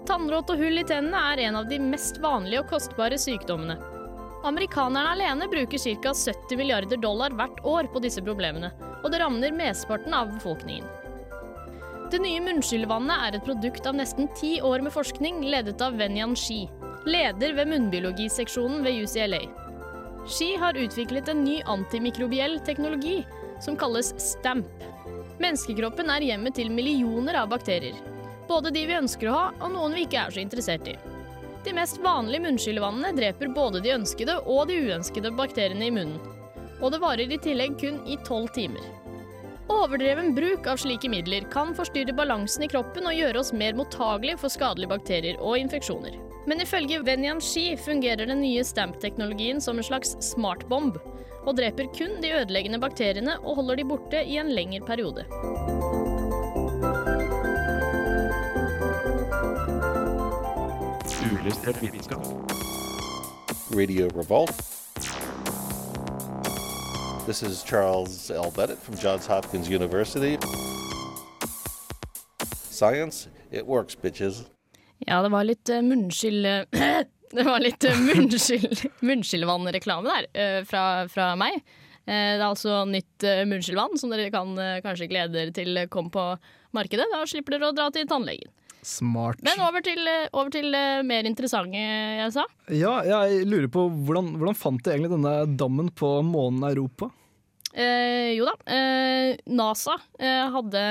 Tannråte 0.06 0.54
og 0.54 0.62
hull 0.62 0.78
i 0.78 0.86
tennene 0.86 1.24
er 1.32 1.42
en 1.48 1.58
av 1.64 1.72
de 1.72 1.80
mest 1.82 2.20
vanlige 2.22 2.62
og 2.62 2.70
kostbare 2.76 3.18
sykdommene. 3.18 3.80
Amerikanerne 4.46 5.16
alene 5.16 5.50
bruker 5.50 5.82
ca. 5.82 6.14
70 6.14 6.60
milliarder 6.60 7.02
dollar 7.02 7.34
hvert 7.34 7.66
år 7.66 7.90
på 7.90 8.04
disse 8.04 8.22
problemene, 8.22 8.70
og 9.02 9.10
det 9.10 9.24
rammer 9.24 9.58
mesteparten 9.58 10.14
av 10.14 10.36
befolkningen. 10.36 10.86
Det 12.14 12.22
nye 12.22 12.46
munnskyllevannet 12.46 13.26
er 13.26 13.40
et 13.40 13.48
produkt 13.48 13.88
av 13.90 13.98
nesten 13.98 14.30
ti 14.38 14.60
år 14.62 14.86
med 14.86 14.94
forskning 14.94 15.42
ledet 15.50 15.82
av 15.82 15.98
Wenyan 15.98 16.38
Shi, 16.38 16.68
leder 17.06 17.54
ved 17.54 17.68
munnbiologiseksjonen 17.68 18.84
ved 18.84 19.04
UCLA. 19.04 19.42
Ski 20.28 20.56
har 20.56 20.78
utviklet 20.80 21.28
en 21.28 21.44
ny 21.44 21.62
antimikrobiell 21.68 22.60
teknologi 22.66 23.26
som 23.62 23.78
kalles 23.78 24.14
STAMP. 24.18 24.86
Menneskekroppen 25.44 26.12
er 26.14 26.24
hjemmet 26.24 26.56
til 26.56 26.72
millioner 26.72 27.42
av 27.42 27.50
bakterier. 27.52 27.98
Både 28.48 28.72
de 28.72 28.86
vi 28.88 28.96
ønsker 28.96 29.30
å 29.30 29.36
ha, 29.36 29.46
og 29.60 29.74
noen 29.74 29.98
vi 29.98 30.06
ikke 30.08 30.22
er 30.26 30.36
så 30.36 30.44
interessert 30.44 30.88
i. 30.88 30.96
De 31.64 31.76
mest 31.76 32.00
vanlige 32.04 32.44
munnskyllevannene 32.44 33.14
dreper 33.16 33.52
både 33.56 33.84
de 33.84 33.96
ønskede 33.96 34.40
og 34.52 34.68
de 34.68 34.82
uønskede 34.88 35.32
bakteriene 35.36 35.88
i 35.88 35.96
munnen. 35.96 36.20
Og 36.84 36.92
det 36.92 37.00
varer 37.04 37.32
i 37.32 37.40
tillegg 37.40 37.80
kun 37.80 38.02
i 38.08 38.20
tolv 38.28 38.52
timer. 38.56 39.03
Overdreven 39.72 40.36
bruk 40.36 40.68
av 40.68 40.78
slike 40.78 41.10
midler 41.10 41.46
kan 41.52 41.72
forstyrre 41.76 42.14
balansen 42.16 42.66
i 42.66 42.68
kroppen 42.72 43.08
og 43.08 43.16
gjøre 43.16 43.40
oss 43.40 43.54
mer 43.56 43.76
mottagelige 43.78 44.40
for 44.42 44.52
skadelige 44.52 44.92
bakterier 44.92 45.40
og 45.40 45.58
infeksjoner. 45.62 46.18
Men 46.48 46.60
ifølge 46.60 47.00
Wenyan 47.08 47.40
Shi 47.42 47.78
fungerer 47.80 48.28
den 48.28 48.42
nye 48.44 48.64
stamp-teknologien 48.68 49.62
som 49.64 49.80
en 49.80 49.88
slags 49.88 50.18
smartbomb, 50.24 51.00
og 51.44 51.56
dreper 51.56 51.88
kun 51.96 52.20
de 52.24 52.34
ødeleggende 52.42 52.80
bakteriene 52.84 53.38
og 53.44 53.62
holder 53.62 53.80
de 53.80 53.88
borte 53.88 54.24
i 54.28 54.38
en 54.40 54.52
lengre 54.52 54.84
periode. 54.84 55.28
Radio 63.74 64.08
Revolt. 64.16 64.73
This 67.26 67.42
is 67.42 67.64
Charles 67.64 68.30
L. 68.32 68.52
Bennett 68.52 68.78
from 68.78 68.98
Johns 68.98 69.26
Hopkins 69.26 69.70
University. 69.70 70.38
Science, 72.70 73.30
it 73.50 73.66
works, 73.66 73.96
bitches. 73.96 74.44
Ja, 75.08 75.22
det 75.22 75.30
var 75.32 75.46
litt 75.48 75.70
uh, 75.70 75.80
munnskyld... 75.82 76.44
det 77.38 77.46
var 77.48 77.64
litt 77.64 77.88
uh, 77.88 77.96
munnskyld, 77.96 78.84
munnskylvannreklame 79.08 80.12
der 80.12 80.68
fra, 80.68 80.84
fra 81.08 81.30
meg. 81.40 81.64
Det 82.04 82.18
er 82.36 82.44
altså 82.44 82.82
nytt 82.92 83.24
munnskyldvann 83.48 83.96
som 83.96 84.12
dere 84.12 84.28
kan 84.34 84.52
kanskje 84.84 85.08
glede 85.08 85.38
dere 85.38 85.56
til 85.56 85.80
kom 85.88 86.12
på 86.12 86.26
markedet. 86.76 87.08
Da 87.14 87.24
slipper 87.24 87.56
dere 87.56 87.72
å 87.72 87.78
dra 87.78 87.88
til 87.96 88.10
tannlegen. 88.10 88.52
Smart. 88.84 89.40
Men 89.46 89.62
over 89.64 89.84
til, 89.86 90.08
over 90.36 90.52
til 90.54 90.76
mer 91.08 91.28
interessante 91.28 91.80
jeg 91.80 92.32
sa. 92.36 92.44
Ja, 92.68 92.98
jeg 93.08 93.46
lurer 93.48 93.70
på 93.72 93.88
hvordan, 93.88 94.34
hvordan 94.38 94.58
fant 94.60 94.84
de 94.84 94.92
egentlig 94.92 95.14
denne 95.16 95.36
dammen 95.58 95.88
på 95.96 96.18
månen 96.28 96.68
Europa? 96.68 97.10
Eh, 97.74 98.36
jo 98.38 98.46
da, 98.46 98.54
eh, 98.70 99.34
NASA 99.50 99.96
eh, 100.22 100.46
hadde 100.54 100.82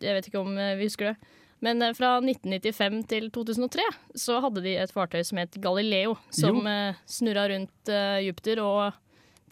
Jeg 0.00 0.14
vet 0.16 0.28
ikke 0.30 0.40
om 0.40 0.54
vi 0.56 0.86
husker 0.86 1.10
det. 1.10 1.32
Men 1.62 1.84
fra 1.94 2.16
1995 2.24 3.02
til 3.06 3.28
2003 3.30 3.84
så 4.18 4.40
hadde 4.42 4.64
de 4.64 4.72
et 4.82 4.90
fartøy 4.90 5.20
som 5.22 5.38
het 5.38 5.60
Galileo. 5.62 6.16
Som 6.34 6.64
jo. 6.66 6.72
snurra 7.06 7.44
rundt 7.52 7.92
Jupiter 8.24 8.58
og 8.64 8.96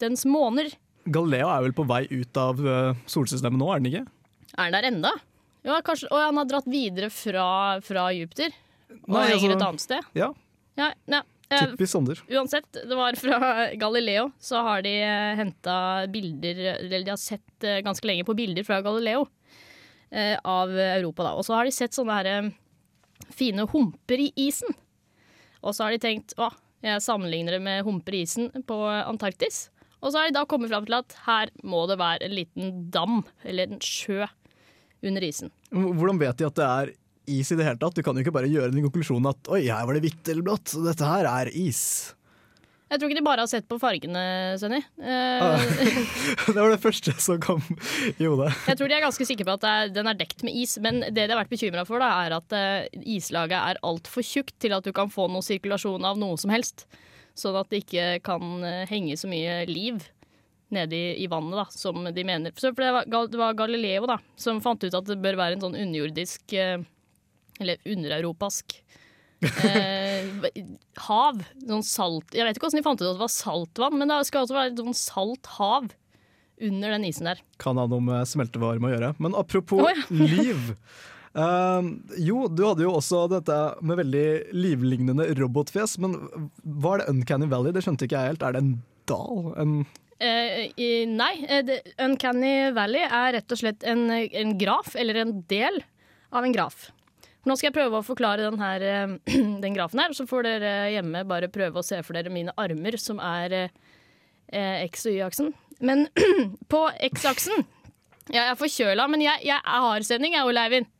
dens 0.01 0.25
måner. 0.27 0.73
Galileo 1.07 1.47
er 1.53 1.63
vel 1.63 1.75
på 1.77 1.85
vei 1.87 2.01
ut 2.11 2.35
av 2.41 2.59
solsystemet 3.07 3.61
nå, 3.61 3.69
er 3.71 3.79
den 3.79 3.91
ikke? 3.93 4.03
Er 4.57 4.67
den 4.67 4.75
der 4.75 4.89
enda? 4.89 5.13
Ja, 5.67 5.77
kanskje, 5.85 6.09
og 6.09 6.17
han 6.17 6.39
har 6.39 6.47
dratt 6.49 6.69
videre 6.69 7.09
fra, 7.13 7.79
fra 7.85 8.07
Jupiter 8.15 8.49
og 9.05 9.13
Nei, 9.13 9.27
henger 9.29 9.53
altså- 9.53 9.57
et 9.57 9.67
annet 9.67 9.83
sted. 9.83 10.07
Ja, 10.17 10.31
Ja, 10.79 10.87
ja. 11.05 11.21
eh, 11.51 11.65
typisk 11.67 11.91
Sander. 11.91 12.21
Uansett, 12.31 12.71
det 12.73 12.95
var 12.97 13.13
fra 13.19 13.39
Galileo, 13.83 14.31
så 14.39 14.61
har 14.65 14.81
de 14.81 14.93
henta 15.37 16.07
bilder 16.11 16.61
Eller 16.79 17.03
de 17.03 17.11
har 17.11 17.19
sett 17.21 17.67
uh, 17.67 17.81
ganske 17.85 18.07
lenge 18.07 18.25
på 18.25 18.35
bilder 18.35 18.63
fra 18.65 18.81
Galileo 18.81 19.27
uh, 19.27 20.37
av 20.43 20.71
Europa, 20.71 21.23
da. 21.27 21.33
Og 21.37 21.45
så 21.45 21.53
har 21.59 21.65
de 21.67 21.71
sett 21.75 21.93
sånne 21.93 22.17
her, 22.21 22.51
fine 23.29 23.67
humper 23.69 24.19
i 24.25 24.31
isen. 24.47 24.73
Og 25.61 25.75
så 25.75 25.85
har 25.85 25.91
de 25.93 26.01
tenkt 26.01 26.33
å, 26.41 26.49
jeg 26.81 27.03
sammenligner 27.05 27.59
det 27.59 27.61
med 27.61 27.83
humper 27.85 28.15
i 28.17 28.23
isen 28.25 28.49
på 28.65 28.79
Antarktis. 28.89 29.67
Og 30.01 30.09
så 30.09 30.17
har 30.23 30.31
de 30.31 30.33
da 30.39 30.45
kommet 30.49 30.71
fram 30.71 30.87
til 30.87 30.97
at 30.97 31.13
her 31.27 31.51
må 31.61 31.83
det 31.87 31.99
være 32.01 32.25
en 32.25 32.33
liten 32.33 32.71
dam, 32.89 33.19
eller 33.45 33.69
en 33.69 33.83
sjø, 33.85 34.25
under 35.03 35.25
isen. 35.27 35.51
Hvordan 35.73 36.19
vet 36.21 36.37
de 36.41 36.47
at 36.47 36.57
det 36.59 36.69
er 36.69 36.93
is 37.31 37.51
i 37.53 37.57
det 37.59 37.67
hele 37.67 37.79
tatt? 37.81 37.95
Du 37.97 38.03
kan 38.05 38.17
jo 38.17 38.23
ikke 38.25 38.33
bare 38.35 38.49
gjøre 38.51 38.71
den 38.73 38.85
konklusjonen 38.87 39.29
at 39.31 39.51
oi, 39.53 39.63
her 39.69 39.85
var 39.87 39.97
det 39.97 40.03
hvitt 40.07 40.31
eller 40.33 40.45
blått, 40.45 40.73
så 40.73 40.81
dette 40.85 41.07
her 41.07 41.29
er 41.29 41.51
is. 41.53 41.83
Jeg 42.91 42.99
tror 42.99 43.07
ikke 43.07 43.19
de 43.21 43.23
bare 43.23 43.43
har 43.45 43.47
sett 43.47 43.67
på 43.71 43.77
fargene, 43.79 44.21
Sønni. 44.59 44.81
Eh, 44.99 45.19
Ah. 45.41 45.61
det 46.51 46.57
var 46.57 46.73
det 46.73 46.81
første 46.83 47.13
som 47.23 47.39
kom 47.39 47.61
i 48.17 48.25
hodet. 48.27 48.49
Jeg 48.67 48.77
tror 48.77 48.91
de 48.91 48.97
er 48.97 49.05
ganske 49.05 49.27
sikre 49.29 49.47
på 49.47 49.53
at 49.55 49.63
er, 49.69 49.93
den 49.95 50.09
er 50.11 50.17
dekt 50.19 50.43
med 50.43 50.57
is, 50.59 50.75
men 50.83 50.99
det 51.07 51.15
de 51.23 51.31
har 51.31 51.39
vært 51.39 51.53
bekymra 51.53 51.85
for, 51.87 52.03
da, 52.03 52.09
er 52.25 52.35
at 52.35 52.51
eh, 52.57 52.89
islaget 53.15 53.55
er 53.57 53.79
altfor 53.87 54.25
tjukt 54.27 54.57
til 54.59 54.75
at 54.75 54.83
du 54.83 54.91
kan 54.97 55.09
få 55.13 55.29
noe 55.31 55.45
sirkulasjon 55.45 56.03
av 56.05 56.19
noe 56.19 56.35
som 56.41 56.51
helst. 56.51 56.83
Sånn 57.39 57.55
at 57.55 57.71
det 57.71 57.85
ikke 57.85 58.09
kan 58.27 58.59
eh, 58.67 58.83
henge 58.91 59.15
så 59.17 59.31
mye 59.31 59.61
liv 59.71 60.03
nede 60.75 60.97
i, 60.97 61.23
i 61.23 61.27
vannet, 61.31 61.57
da, 61.59 61.65
som 61.73 62.03
de 62.03 62.25
mener. 62.27 62.53
For 62.57 62.71
det, 62.75 62.91
var, 62.95 63.07
det 63.07 63.39
var 63.39 63.57
Galileo 63.59 64.07
da, 64.09 64.17
som 64.39 64.61
fant 64.63 64.83
ut 64.83 64.97
at 64.97 65.09
det 65.09 65.19
bør 65.21 65.39
være 65.39 65.57
en 65.57 65.65
sånn 65.67 65.77
underjordisk 65.79 66.55
eh, 66.57 66.79
Eller 67.61 67.81
undereuropask 67.85 68.77
eh, 69.41 70.29
hav. 71.07 71.41
Sånn 71.67 71.87
salt 71.87 72.37
Jeg 72.37 72.47
vet 72.47 72.57
ikke 72.57 72.69
hvordan 72.69 72.81
de 72.81 72.87
fant 72.89 73.01
ut 73.03 73.07
at 73.09 73.17
det 73.17 73.25
var 73.25 73.33
saltvann, 73.35 73.97
men 73.99 74.11
det 74.11 74.21
skal 74.29 74.45
også 74.45 74.57
være 74.57 74.73
et 74.73 74.83
sånn 74.83 74.97
salt 74.97 75.53
hav 75.57 75.91
under 76.61 76.93
den 76.93 77.07
isen 77.07 77.29
der. 77.29 77.41
Kan 77.61 77.79
ha 77.81 77.87
noe 77.89 78.03
med 78.05 78.27
smeltevarme 78.29 78.91
å 78.91 78.93
gjøre. 78.93 79.15
Men 79.23 79.37
apropos 79.37 79.81
oh, 79.81 79.89
ja. 79.89 80.05
liv. 80.35 80.75
Uh, 81.31 81.95
jo, 82.19 82.45
du 82.51 82.65
hadde 82.67 82.83
jo 82.85 82.93
også 82.97 83.23
dette 83.31 83.57
med 83.87 84.01
veldig 84.01 84.25
livlignende 84.51 85.29
robotfjes, 85.39 85.95
men 86.03 86.17
hva 86.61 86.97
er 86.97 87.03
det 87.03 87.13
Uncanny 87.13 87.47
Valley? 87.51 87.73
Det 87.75 87.85
skjønte 87.85 88.07
ikke 88.07 88.19
jeg 88.19 88.33
helt. 88.33 88.45
Er 88.45 88.55
det 88.55 88.63
en 88.63 88.73
dal? 89.09 89.51
En 89.61 89.75
Eh, 90.21 90.69
i, 90.77 90.89
nei, 91.09 91.33
eh, 91.49 91.79
Uncanny 92.05 92.71
Valley 92.75 93.07
er 93.07 93.33
rett 93.39 93.53
og 93.53 93.57
slett 93.57 93.85
en, 93.89 94.05
en 94.11 94.57
graf, 94.59 94.93
eller 94.93 95.23
en 95.23 95.39
del 95.49 95.81
av 96.29 96.45
en 96.45 96.53
graf. 96.53 96.91
Nå 97.49 97.55
skal 97.57 97.71
jeg 97.71 97.77
prøve 97.79 97.97
å 97.97 98.05
forklare 98.05 98.45
den, 98.45 98.59
her, 98.61 98.85
eh, 98.85 99.15
den 99.63 99.77
grafen 99.77 100.03
her, 100.03 100.13
så 100.13 100.27
får 100.29 100.45
dere 100.45 100.73
hjemme 100.93 101.25
bare 101.29 101.49
prøve 101.53 101.81
å 101.81 101.85
se 101.85 102.03
for 102.05 102.17
dere 102.17 102.33
mine 102.33 102.53
armer, 102.61 102.99
som 103.01 103.21
er 103.23 103.57
uh, 103.65 104.77
X- 104.85 105.07
og 105.09 105.17
Y-aksen. 105.17 105.53
Men 105.81 106.05
på 106.71 106.85
X-aksen 107.09 107.63
Ja, 108.29 108.43
jeg 108.43 108.51
er 108.51 108.59
forkjøla, 108.59 109.07
men 109.09 109.23
jeg, 109.25 109.41
jeg 109.49 109.57
har 109.65 110.05
sending, 110.05 110.37
jeg, 110.37 110.45
Ole 110.45 110.67
Eivind. 110.67 110.91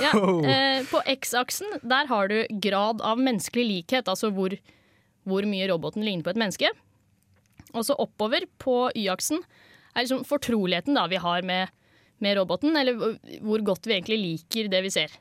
Ja, 0.00 0.14
uh, 0.16 0.80
på 0.88 1.04
X-aksen 1.18 1.82
der 1.84 2.08
har 2.08 2.32
du 2.32 2.38
grad 2.64 3.04
av 3.04 3.20
menneskelig 3.20 3.66
likhet, 3.68 4.08
altså 4.08 4.32
hvor, 4.32 4.56
hvor 5.28 5.44
mye 5.44 5.68
roboten 5.68 6.06
ligner 6.06 6.24
på 6.24 6.32
et 6.32 6.40
menneske. 6.40 6.72
Og 7.74 7.86
så 7.86 7.96
oppover 8.00 8.46
på 8.62 8.76
Y-aksen 8.98 9.42
er 9.94 10.04
liksom 10.04 10.24
fortroligheten 10.28 10.96
da 10.98 11.06
vi 11.10 11.20
har 11.20 11.46
med, 11.46 11.72
med 12.22 12.38
roboten, 12.38 12.76
eller 12.76 13.18
hvor 13.42 13.64
godt 13.66 13.88
vi 13.88 13.96
egentlig 13.96 14.20
liker 14.22 14.70
det 14.72 14.84
vi 14.86 14.92
ser. 14.94 15.14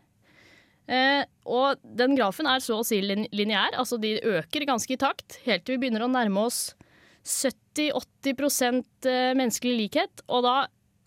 Eh, 0.89 1.21
og 1.45 1.81
den 1.83 2.15
grafen 2.17 2.49
er 2.49 2.63
så 2.65 2.79
å 2.79 2.85
si 2.85 2.97
lin 3.03 3.27
lineær, 3.35 3.75
altså 3.77 3.99
de 4.01 4.15
øker 4.25 4.65
ganske 4.65 4.95
i 4.95 4.99
takt, 4.99 5.37
helt 5.45 5.65
til 5.65 5.77
vi 5.77 5.83
begynner 5.83 6.07
å 6.07 6.11
nærme 6.11 6.47
oss 6.49 6.71
70-80 7.29 8.81
eh, 9.05 9.35
menneskelig 9.37 9.75
likhet. 9.83 10.23
Og 10.27 10.45
da, 10.47 10.55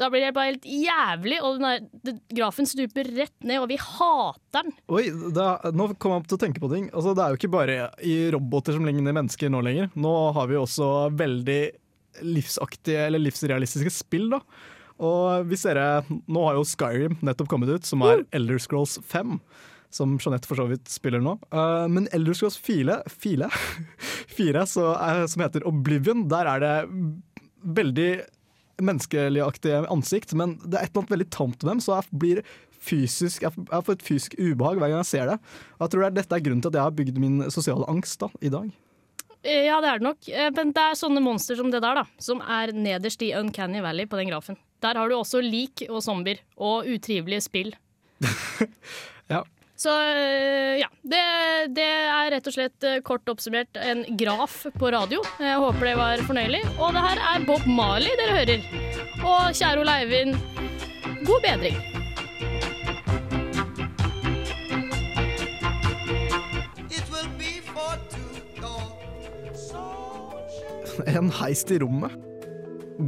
da, 0.03 0.11
blir 0.13 0.27
det 0.27 0.35
bare 0.37 0.53
helt 0.53 0.67
jævlig, 0.69 1.39
og 1.43 1.61
den 1.61 1.87
der, 2.03 2.19
grafen 2.35 2.69
stuper 2.69 3.09
rett 3.17 3.37
ned, 3.47 3.63
og 3.63 3.71
vi 3.71 3.79
hater 3.81 4.59
den. 4.59 4.75
Oi, 4.93 5.07
da, 5.35 5.55
nå 5.73 5.93
kom 5.97 6.15
jeg 6.15 6.23
opp 6.23 6.29
til 6.31 6.39
å 6.39 6.43
tenke 6.43 6.63
på 6.63 6.71
ting. 6.73 6.91
Altså, 6.93 7.15
det 7.17 7.25
er 7.25 7.33
jo 7.33 7.41
ikke 7.41 7.55
bare 7.55 7.79
i 8.05 8.17
roboter 8.35 8.77
som 8.77 8.87
ligner 8.89 9.17
mennesker 9.17 9.53
nå 9.53 9.63
lenger. 9.65 9.91
Nå 9.95 10.15
har 10.37 10.51
vi 10.51 10.61
også 10.61 10.93
veldig 11.19 11.63
livsaktige 12.29 13.09
eller 13.09 13.23
livsrealistiske 13.23 13.93
spill. 13.95 14.29
da. 14.35 14.43
Og 15.03 15.49
hvis 15.49 15.65
dere, 15.67 16.05
Nå 16.31 16.47
har 16.47 16.59
jo 16.59 16.67
Skyrim 16.69 17.17
nettopp 17.25 17.51
kommet 17.51 17.73
ut, 17.73 17.87
som 17.89 18.05
er 18.07 18.27
Elder 18.37 18.61
Scrolls 18.63 18.99
5 19.09 19.39
som 19.93 20.15
Jeanette 20.17 20.49
for 20.49 20.57
så 20.57 20.67
vidt 20.71 20.89
spiller 20.89 21.21
nå. 21.21 21.37
Uh, 21.53 21.85
men 21.93 22.09
Elder 22.17 22.37
Scrolls 22.37 22.57
4, 22.57 23.03
4, 23.13 23.49
4 24.39 24.63
så, 24.71 24.87
uh, 24.97 25.25
som 25.29 25.45
heter 25.45 25.67
Oblivion, 25.69 26.25
der 26.33 26.49
er 26.49 26.63
det 26.65 26.77
veldig 27.63 28.11
menneskeligaktige 28.85 29.85
ansikt, 29.93 30.37
men 30.39 30.59
det 30.65 30.77
er 30.77 30.87
et 30.87 30.93
eller 30.93 31.05
annet 31.05 31.17
veldig 31.17 31.31
tamt 31.35 31.59
med 31.63 31.71
dem, 31.73 31.83
så 31.85 31.99
jeg 31.99 32.21
blir 32.25 32.45
fysisk, 32.83 33.45
jeg 33.47 33.67
får 33.71 33.95
et 33.95 34.07
fysisk 34.07 34.39
ubehag 34.39 34.81
hver 34.81 34.91
gang 34.91 35.03
jeg 35.03 35.11
ser 35.13 35.31
det. 35.31 35.39
Og 35.79 35.85
jeg 35.85 35.95
tror 35.95 36.03
det 36.03 36.09
er, 36.09 36.17
dette 36.19 36.39
er 36.39 36.47
grunnen 36.47 36.65
til 36.65 36.73
at 36.73 36.81
jeg 36.81 36.89
har 36.89 36.97
bygd 36.99 37.21
min 37.23 37.45
sosiale 37.55 37.87
angst 37.91 38.25
da, 38.25 38.31
i 38.43 38.51
dag. 38.53 38.73
Eh, 39.43 39.65
ja, 39.67 39.79
det 39.83 39.91
er 39.91 40.03
det 40.03 40.07
nok. 40.07 40.29
Men 40.59 40.75
det 40.75 40.83
er 40.83 40.99
sånne 40.99 41.23
monster 41.23 41.59
som 41.59 41.71
det 41.71 41.83
der, 41.83 42.03
da, 42.03 42.23
som 42.23 42.43
er 42.43 42.75
nederst 42.75 43.23
i 43.27 43.33
Uncanny 43.39 43.83
Valley 43.85 44.11
på 44.11 44.19
den 44.19 44.31
grafen. 44.31 44.59
Der 44.83 44.99
har 44.99 45.11
du 45.11 45.17
også 45.17 45.43
lik 45.43 45.85
og 45.89 46.03
zombier 46.03 46.43
og 46.59 46.89
utrivelige 46.91 47.47
spill. 47.47 47.75
ja. 49.33 49.43
Så 49.83 49.91
eh, 49.91 50.79
ja. 50.79 50.89
Det, 51.03 51.23
det, 51.75 51.87
er 52.07 52.29
rett 52.37 52.47
og 52.47 52.55
slett 52.55 52.85
eh, 52.87 53.01
kort 53.03 53.27
oppsummert 53.33 53.79
en 53.83 54.05
graf 54.19 54.61
på 54.79 54.91
radio. 54.95 55.23
Jeg 55.43 55.59
håper 55.59 55.89
det 55.89 55.95
var 55.99 56.23
fornøyelig. 56.29 56.61
Og 56.77 56.95
det 56.95 57.03
her 57.03 57.23
er 57.33 57.47
Bob 57.49 57.67
Marley 57.67 58.15
dere 58.21 58.37
hører. 58.37 58.69
Og 59.23 59.57
kjære 59.59 59.83
Ole 59.83 59.97
Eivind, 60.05 60.39
god 61.27 61.43
bedring. 61.49 61.81
En 71.11 71.33
heis 71.41 71.67
til 71.67 71.83
rommet. 71.83 72.15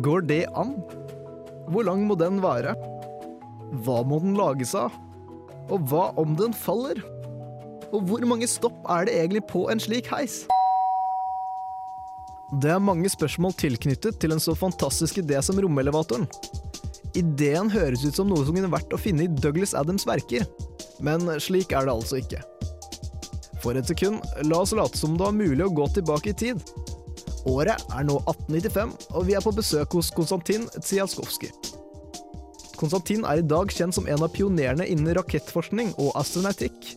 Går 0.03 0.27
det 0.27 0.43
an? 0.59 0.75
Hvor 1.71 1.87
lang 1.87 2.03
må 2.09 2.19
den 2.19 2.43
være? 2.43 2.75
Hva 3.87 4.03
må 4.03 4.19
den 4.25 4.35
lages 4.39 4.75
av? 4.75 5.04
Og 5.73 5.87
hva 5.89 6.11
om 6.21 6.35
den 6.37 6.53
faller? 6.57 7.01
Og 7.95 8.05
hvor 8.09 8.25
mange 8.29 8.49
stopp 8.51 8.77
er 8.91 9.07
det 9.09 9.17
egentlig 9.17 9.45
på 9.49 9.67
en 9.73 9.81
slik 9.81 10.11
heis? 10.13 10.43
Det 12.61 12.71
er 12.71 12.83
mange 12.83 13.09
spørsmål 13.11 13.55
tilknyttet 13.59 14.19
til 14.23 14.35
en 14.35 14.43
så 14.43 14.55
fantastisk 14.59 15.19
idé 15.23 15.41
som 15.43 15.59
romelevatoren. 15.59 16.29
Ideen 17.15 17.71
høres 17.71 18.05
ut 18.05 18.17
som 18.17 18.29
noe 18.31 18.45
som 18.47 18.57
kunne 18.57 18.71
vært 18.71 18.93
å 18.95 19.01
finne 19.01 19.27
i 19.27 19.31
Douglas 19.31 19.75
Adams' 19.79 20.07
verker, 20.07 20.45
men 21.03 21.27
slik 21.43 21.73
er 21.73 21.87
det 21.87 21.95
altså 21.95 22.21
ikke. 22.21 22.43
For 23.63 23.79
et 23.79 23.89
sekund, 23.89 24.21
la 24.45 24.61
oss 24.61 24.75
late 24.77 24.99
som 24.99 25.15
det 25.17 25.25
var 25.25 25.37
mulig 25.37 25.65
å 25.65 25.73
gå 25.73 25.87
tilbake 25.95 26.35
i 26.35 26.39
tid. 26.45 26.61
Året 27.49 27.81
er 27.95 28.07
nå 28.09 28.19
1895, 28.27 28.93
og 29.15 29.27
vi 29.29 29.39
er 29.39 29.45
på 29.45 29.55
besøk 29.57 29.97
hos 29.97 30.13
Konstantin 30.15 30.69
Tsialskovskij. 30.77 31.74
Konstantin 32.79 33.25
er 33.29 33.41
i 33.41 33.47
dag 33.47 33.71
kjent 33.73 33.95
som 33.97 34.09
en 34.11 34.25
av 34.25 34.33
pionerene 34.35 34.87
innen 34.91 35.15
rakettforskning 35.17 35.93
og 36.01 36.15
astronautikk. 36.19 36.95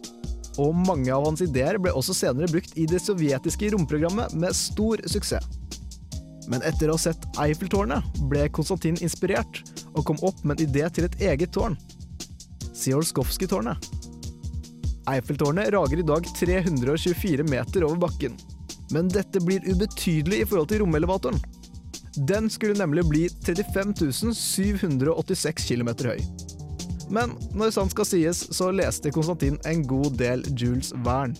Og 0.58 0.74
mange 0.74 1.13
av 1.13 1.26
hans 1.28 1.44
ideer 1.46 1.78
ble 1.82 1.94
også 1.94 2.16
senere 2.18 2.50
brukt 2.50 2.74
i 2.80 2.88
det 2.90 3.02
sovjetiske 3.04 3.70
romprogrammet 3.76 4.34
med 4.42 4.58
stor 4.58 5.04
suksess. 5.06 5.46
Men 6.48 6.63
etter 6.66 6.88
å 6.90 6.96
ha 6.96 7.02
sett 7.02 7.26
Eiffeltårnet 7.44 8.22
ble 8.32 8.48
Konstantin 8.56 8.98
inspirert, 9.04 9.62
og 9.94 10.06
kom 10.08 10.20
opp 10.26 10.40
med 10.48 10.58
en 10.62 10.70
idé 10.70 10.88
til 10.96 11.08
et 11.08 11.18
eget 11.30 11.52
tårn. 11.54 11.76
Siolskovskij-tårnet. 12.72 13.90
Eiffeltårnet 15.12 15.74
rager 15.76 16.00
i 16.02 16.08
dag 16.08 16.26
324 16.40 17.46
meter 17.52 17.86
over 17.88 18.00
bakken. 18.08 18.40
Men 18.96 19.12
dette 19.12 19.44
blir 19.44 19.63
ubetydelig 19.68 20.42
i 20.42 20.48
forhold 20.48 20.72
til 20.72 20.84
romelevatoren. 20.86 21.40
Den 22.18 22.50
skulle 22.50 22.74
nemlig 22.74 23.06
bli 23.06 23.30
35 23.46 24.34
786 24.34 25.68
km 25.70 25.90
høy. 26.10 26.22
Men 27.14 27.36
når 27.56 27.76
sant 27.76 27.94
skal 27.94 28.08
sies, 28.10 28.40
så 28.52 28.72
leste 28.74 29.12
Konstantin 29.14 29.60
en 29.70 29.84
god 29.88 30.18
del 30.20 30.42
Jules 30.58 30.90
Verne. 31.06 31.38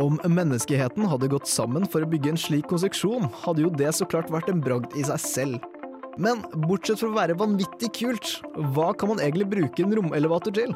Om 0.00 0.16
menneskeheten 0.32 1.04
hadde 1.04 1.28
gått 1.28 1.50
sammen 1.50 1.84
for 1.84 2.00
å 2.00 2.08
bygge 2.08 2.32
en 2.32 2.40
slik 2.40 2.70
konstruksjon, 2.70 3.26
hadde 3.42 3.66
jo 3.66 3.72
det 3.76 3.90
så 3.92 4.06
klart 4.08 4.30
vært 4.32 4.48
en 4.48 4.62
bragd 4.64 4.96
i 4.96 5.04
seg 5.04 5.20
selv. 5.20 5.66
Men 6.16 6.40
bortsett 6.64 7.02
fra 7.02 7.10
å 7.10 7.18
være 7.18 7.36
vanvittig 7.36 7.92
kult, 7.98 8.38
hva 8.72 8.94
kan 8.96 9.12
man 9.12 9.20
egentlig 9.20 9.50
bruke 9.52 9.84
en 9.84 9.92
romelevator 10.00 10.56
til? 10.56 10.72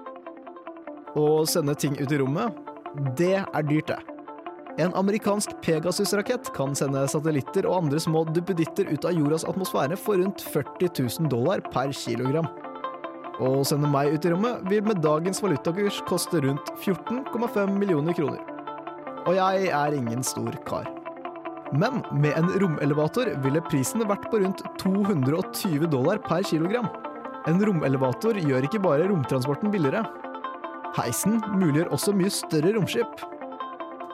Å 1.15 1.45
sende 1.47 1.77
ting 1.79 1.95
ut 2.01 2.11
i 2.11 2.19
rommet, 2.19 2.57
det 3.19 3.37
er 3.45 3.67
dyrt, 3.69 3.93
det. 3.93 4.01
En 4.83 4.95
amerikansk 4.99 5.53
Pegasus-rakett 5.63 6.49
kan 6.57 6.73
sende 6.75 7.05
satellitter 7.07 7.69
og 7.71 7.85
andre 7.85 8.01
små 8.03 8.25
duppeditter 8.27 8.89
ut 8.91 9.07
av 9.07 9.15
jordas 9.15 9.45
atmosfære 9.47 9.99
for 10.01 10.19
rundt 10.19 10.43
40 10.51 10.91
000 10.99 11.31
dollar 11.31 11.63
per 11.71 11.93
kilogram. 11.95 12.49
Å 13.39 13.53
sende 13.67 13.87
meg 13.91 14.17
ut 14.17 14.27
i 14.27 14.33
rommet 14.35 14.67
vil 14.71 14.83
med 14.87 15.03
dagens 15.03 15.39
valutakurs 15.43 16.01
koste 16.11 16.43
rundt 16.43 16.75
14,5 16.83 17.79
millioner 17.79 18.19
kroner. 18.19 18.43
Og 19.25 19.39
jeg 19.39 19.71
er 19.71 19.95
ingen 19.95 20.27
stor 20.27 20.59
kar. 20.67 20.91
Men 21.75 22.03
med 22.11 22.35
en 22.39 22.51
romelevator 22.59 23.31
ville 23.47 23.63
prisen 23.71 24.03
vært 24.07 24.27
på 24.31 24.43
rundt 24.43 24.67
220 24.83 25.87
dollar 25.95 26.19
per 26.27 26.43
kilogram. 26.47 26.91
En 27.47 27.63
romelevator 27.63 28.39
gjør 28.43 28.67
ikke 28.67 28.83
bare 28.83 29.07
romtransporten 29.11 29.71
billigere. 29.71 30.03
Heisen 30.95 31.41
muliggjør 31.59 31.91
også 31.95 32.13
mye 32.15 32.31
større 32.31 32.71
romskip. 32.77 33.23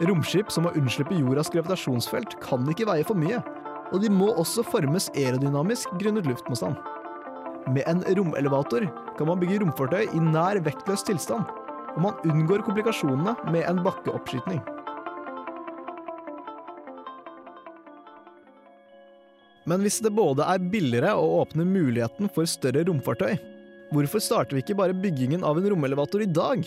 Romskip 0.09 0.49
som 0.53 0.65
må 0.65 0.73
unnslippe 0.79 1.19
jordas 1.19 1.51
gravitasjonsfelt, 1.53 2.39
kan 2.41 2.65
ikke 2.73 2.87
veie 2.89 3.05
for 3.05 3.21
mye, 3.21 3.43
og 3.91 4.01
de 4.01 4.09
må 4.13 4.31
også 4.41 4.65
formes 4.65 5.11
aerodynamisk 5.13 5.93
grunnet 6.01 6.29
luftmotstand. 6.31 6.79
Med 7.75 7.85
en 7.91 8.01
romelevator 8.17 8.87
kan 9.19 9.29
man 9.29 9.43
bygge 9.43 9.61
romfartøy 9.61 10.09
i 10.09 10.23
nær 10.25 10.63
vektløs 10.65 11.05
tilstand, 11.05 11.45
og 11.97 12.01
man 12.07 12.25
unngår 12.25 12.65
komplikasjonene 12.65 13.37
med 13.53 13.67
en 13.69 13.85
bakkeoppskytning. 13.85 14.65
Men 19.69 19.85
hvis 19.85 20.01
det 20.01 20.17
både 20.17 20.49
er 20.49 20.65
billigere 20.73 21.13
å 21.13 21.43
åpne 21.43 21.69
muligheten 21.69 22.33
for 22.33 22.49
større 22.49 22.89
romfartøy, 22.89 23.37
Hvorfor 23.91 24.23
starter 24.23 24.55
vi 24.55 24.63
ikke 24.63 24.77
bare 24.79 24.95
byggingen 24.95 25.43
av 25.43 25.59
en 25.59 25.67
romelevator 25.73 26.23
i 26.23 26.31
dag? 26.31 26.63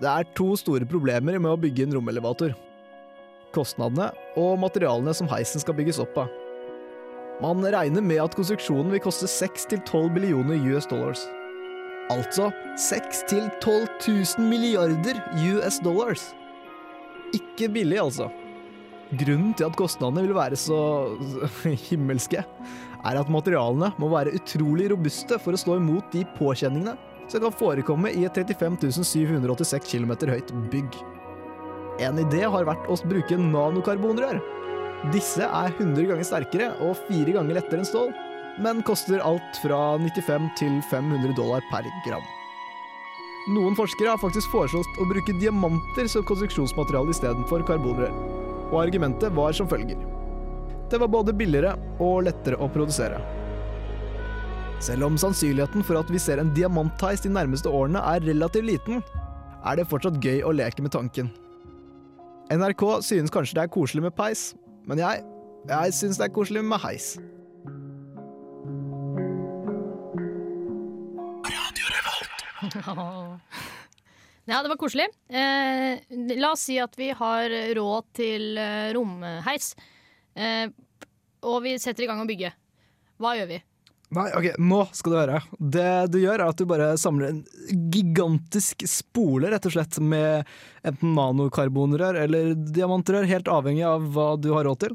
Det 0.00 0.08
er 0.08 0.28
to 0.36 0.54
store 0.56 0.88
problemer 0.88 1.36
med 1.36 1.50
å 1.50 1.58
bygge 1.60 1.84
en 1.84 1.96
romelevator. 1.98 2.54
Kostnadene 3.52 4.08
og 4.40 4.56
materialene 4.62 5.12
som 5.16 5.28
heisen 5.28 5.60
skal 5.60 5.76
bygges 5.76 6.00
opp 6.00 6.16
av. 6.24 6.32
Man 7.44 7.60
regner 7.60 8.00
med 8.00 8.22
at 8.22 8.36
konstruksjonen 8.36 8.94
vil 8.94 9.02
koste 9.04 9.28
6-12 9.28 10.08
billioner 10.14 10.62
US 10.72 10.88
dollars. 10.88 11.26
Altså 12.08 12.48
6-12 12.80 13.60
000 13.60 14.48
milliarder 14.48 15.20
US 15.52 15.80
dollars. 15.84 16.30
Ikke 17.36 17.68
billig, 17.68 18.00
altså. 18.00 18.30
Grunnen 19.20 19.52
til 19.52 19.68
at 19.68 19.76
kostnadene 19.76 20.24
vil 20.24 20.36
være 20.38 20.56
så 20.56 20.80
himmelske, 21.90 22.40
er 23.04 23.18
at 23.20 23.30
materialene 23.32 23.92
må 24.00 24.08
være 24.12 24.34
utrolig 24.38 24.90
robuste 24.92 25.38
for 25.42 25.56
å 25.56 25.60
stå 25.60 25.76
imot 25.80 26.12
de 26.14 26.24
påkjenningene 26.38 26.96
som 27.26 27.42
kan 27.42 27.54
forekomme 27.58 28.12
i 28.14 28.24
et 28.26 28.38
35 28.38 29.02
786 29.02 29.90
km 29.90 30.14
høyt 30.30 30.52
bygg. 30.72 31.00
En 32.06 32.20
idé 32.20 32.44
har 32.44 32.68
vært 32.68 32.88
å 32.92 32.96
bruke 33.08 33.38
nanokarbonrør. 33.40 34.40
Disse 35.12 35.44
er 35.44 35.74
100 35.74 36.08
ganger 36.10 36.26
sterkere 36.26 36.70
og 36.84 36.96
fire 37.08 37.36
ganger 37.36 37.58
lettere 37.58 37.82
enn 37.82 37.88
stål, 37.88 38.12
men 38.62 38.82
koster 38.88 39.20
alt 39.20 39.60
fra 39.62 39.98
95 40.00 40.50
til 40.60 40.80
500 40.90 41.36
dollar 41.36 41.64
per 41.72 41.88
gram. 42.06 42.24
Noen 43.52 43.76
forskere 43.78 44.10
har 44.10 44.18
faktisk 44.18 44.50
foreslått 44.50 44.98
å 44.98 45.06
bruke 45.06 45.36
diamanter 45.38 46.08
som 46.10 46.24
konstruksjonsmateriale 46.26 47.14
istedenfor 47.14 47.62
karbonrør. 47.68 48.14
Og 48.72 48.80
argumentet 48.82 49.34
var 49.36 49.54
som 49.54 49.68
følger. 49.70 50.00
Det 50.90 50.98
var 51.02 51.10
både 51.10 51.34
billigere 51.34 51.74
og 51.98 52.26
lettere 52.28 52.58
å 52.62 52.68
produsere. 52.70 53.18
Selv 54.82 55.06
om 55.08 55.16
sannsynligheten 55.18 55.82
for 55.86 55.98
at 55.98 56.10
vi 56.12 56.20
ser 56.20 56.38
en 56.38 56.52
diamantheis 56.54 57.24
de 57.24 57.32
nærmeste 57.32 57.70
årene 57.72 58.02
er 58.12 58.22
relativt 58.26 58.68
liten, 58.68 59.02
er 59.66 59.80
det 59.80 59.88
fortsatt 59.90 60.20
gøy 60.22 60.44
å 60.46 60.52
leke 60.54 60.84
med 60.84 60.92
tanken. 60.94 61.32
NRK 62.52 62.84
synes 63.02 63.32
kanskje 63.34 63.56
det 63.58 63.64
er 63.64 63.72
koselig 63.74 64.04
med 64.04 64.14
peis, 64.14 64.52
men 64.86 65.00
jeg, 65.02 65.24
jeg 65.66 65.96
synes 65.96 66.20
det 66.20 66.28
er 66.28 66.36
koselig 66.36 66.62
med 66.62 66.82
heis. 66.84 67.16
Ja, 74.46 74.60
det 74.62 74.70
var 74.70 74.78
koselig. 74.78 75.08
Eh, 75.26 75.98
la 76.38 76.52
oss 76.54 76.68
si 76.68 76.76
at 76.78 76.92
vi 76.94 77.08
har 77.18 77.50
råd 77.74 78.04
til 78.14 78.54
eh, 78.62 78.92
romheis, 78.94 79.72
eh, 80.36 80.68
og 81.46 81.62
vi 81.64 81.76
setter 81.82 82.06
i 82.06 82.10
gang 82.10 82.22
å 82.22 82.28
bygge. 82.28 82.52
Hva 83.22 83.34
gjør 83.38 83.50
vi? 83.54 83.62
Nei, 84.14 84.28
ok, 84.38 84.52
nå 84.62 84.84
skal 84.94 85.12
du 85.12 85.18
høre. 85.18 85.38
Det 85.58 85.90
du 86.14 86.20
gjør, 86.20 86.38
er 86.38 86.50
at 86.52 86.60
du 86.60 86.68
bare 86.70 86.92
samler 87.00 87.32
en 87.32 87.40
gigantisk 87.90 88.84
spole, 88.86 89.50
rett 89.50 89.66
og 89.66 89.74
slett, 89.74 89.98
med 89.98 90.46
enten 90.86 91.16
nanokarbonrør 91.16 92.20
eller 92.22 92.52
diamantrør, 92.54 93.26
helt 93.26 93.50
avhengig 93.50 93.82
av 93.88 94.06
hva 94.14 94.28
du 94.38 94.52
har 94.54 94.68
råd 94.68 94.84
til. 94.84 94.94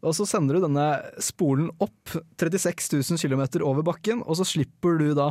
Og 0.00 0.14
så 0.16 0.24
sender 0.28 0.56
du 0.56 0.64
denne 0.64 0.86
spolen 1.20 1.68
opp 1.84 2.14
36 2.40 2.92
000 2.96 3.20
km 3.20 3.64
over 3.64 3.84
bakken, 3.84 4.22
og 4.24 4.38
så 4.38 4.46
slipper 4.48 5.00
du 5.00 5.10
da 5.16 5.30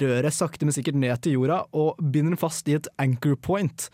røret 0.00 0.36
sakte, 0.36 0.66
men 0.68 0.76
sikkert 0.76 0.98
ned 1.00 1.20
til 1.24 1.38
jorda 1.38 1.62
og 1.76 2.00
binder 2.00 2.34
den 2.34 2.40
fast 2.40 2.68
i 2.68 2.76
et 2.76 2.88
anchor 3.00 3.36
point. 3.40 3.88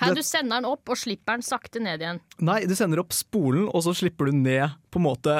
Her, 0.00 0.14
du 0.16 0.22
sender 0.24 0.60
den 0.60 0.70
opp 0.70 0.88
og 0.88 0.98
slipper 0.98 1.36
den 1.36 1.44
sakte 1.46 1.82
ned 1.82 2.02
igjen. 2.02 2.22
Nei, 2.44 2.62
du 2.68 2.74
sender 2.78 3.02
opp 3.02 3.12
spolen, 3.16 3.68
og 3.68 3.84
så 3.84 3.94
slipper 3.96 4.30
du 4.30 4.38
ned 4.38 4.78
på 4.90 5.00
en 5.00 5.06
måte 5.06 5.36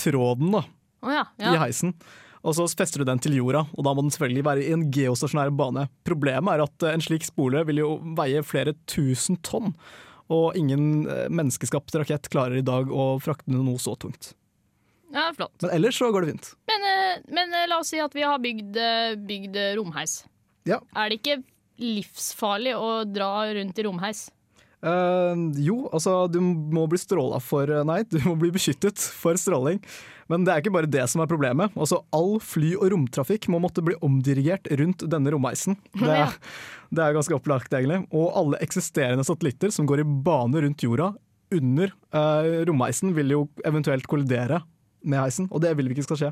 tråden 0.00 0.54
da, 0.54 0.64
oh, 1.04 1.12
ja, 1.12 1.24
i 1.38 1.56
heisen. 1.60 1.94
Og 2.40 2.56
så 2.56 2.64
fester 2.72 3.02
du 3.02 3.08
den 3.08 3.20
til 3.20 3.36
jorda, 3.36 3.66
og 3.68 3.84
da 3.84 3.92
må 3.92 4.04
den 4.04 4.12
selvfølgelig 4.14 4.44
være 4.46 4.62
i 4.64 4.70
en 4.72 4.86
geostasjonær 4.94 5.52
bane. 5.56 5.86
Problemet 6.08 6.54
er 6.54 6.64
at 6.64 6.86
eh, 6.86 6.94
en 6.96 7.04
slik 7.04 7.26
spole 7.28 7.64
vil 7.68 7.82
jo 7.82 7.90
veie 8.16 8.40
flere 8.46 8.72
tusen 8.88 9.36
tonn, 9.44 9.74
og 10.32 10.56
ingen 10.56 11.04
eh, 11.04 11.26
menneskeskapt 11.28 11.98
rakett 12.00 12.30
klarer 12.32 12.62
i 12.62 12.64
dag 12.64 12.88
å 12.88 13.12
frakte 13.20 13.52
noe 13.52 13.76
så 13.82 13.92
tungt. 14.00 14.32
ja, 15.12 15.28
flott. 15.36 15.52
Men 15.60 15.76
ellers 15.76 16.00
så 16.00 16.08
går 16.14 16.24
det 16.24 16.32
fint. 16.32 16.52
Men, 16.70 16.88
eh, 16.94 17.22
men 17.28 17.56
la 17.68 17.82
oss 17.82 17.92
si 17.92 18.00
at 18.00 18.16
vi 18.16 18.24
har 18.24 18.40
bygd, 18.40 18.80
bygd 19.28 19.60
romheis. 19.76 20.22
Ja. 20.68 20.80
Er 20.96 21.10
det 21.10 21.20
ikke 21.20 21.42
livsfarlig 21.80 22.76
å 22.76 23.00
dra 23.08 23.32
rundt 23.56 23.80
i 23.80 23.86
romheis? 23.86 24.28
Uh, 24.80 25.36
jo, 25.60 25.90
altså 25.92 26.24
du 26.32 26.38
må 26.40 26.86
bli 26.88 26.96
stråla 26.96 27.36
for 27.44 27.68
eh, 27.68 27.82
Nei, 27.84 27.98
du 28.08 28.16
må 28.24 28.32
bli 28.40 28.48
beskyttet 28.54 29.02
for 29.12 29.36
stråling. 29.36 29.80
Men 30.30 30.46
det 30.46 30.54
er 30.54 30.62
ikke 30.62 30.72
bare 30.72 30.88
det 30.88 31.04
som 31.10 31.20
er 31.20 31.28
problemet. 31.28 31.74
Altså 31.74 32.00
All 32.16 32.38
fly- 32.40 32.78
og 32.78 32.92
romtrafikk 32.94 33.50
må 33.52 33.60
måtte 33.60 33.84
bli 33.84 33.98
omdirigert 34.06 34.70
rundt 34.80 35.04
denne 35.10 35.34
romheisen. 35.34 35.76
Det 36.00 36.14
er, 36.14 36.36
det 36.90 37.02
er 37.04 37.16
ganske 37.16 37.34
opplagt, 37.36 37.74
egentlig. 37.74 38.04
Og 38.14 38.30
alle 38.38 38.60
eksisterende 38.64 39.26
satellitter 39.26 39.74
som 39.74 39.86
går 39.90 40.02
i 40.02 40.08
bane 40.26 40.64
rundt 40.64 40.86
jorda 40.86 41.12
under 41.54 41.92
uh, 42.14 42.62
romheisen, 42.66 43.12
vil 43.14 43.34
jo 43.34 43.40
eventuelt 43.66 44.06
kollidere 44.10 44.62
med 45.02 45.18
heisen, 45.18 45.48
og 45.50 45.62
det 45.64 45.74
vil 45.78 45.90
vi 45.90 45.96
ikke 45.96 46.06
skal 46.06 46.20
skje. 46.20 46.30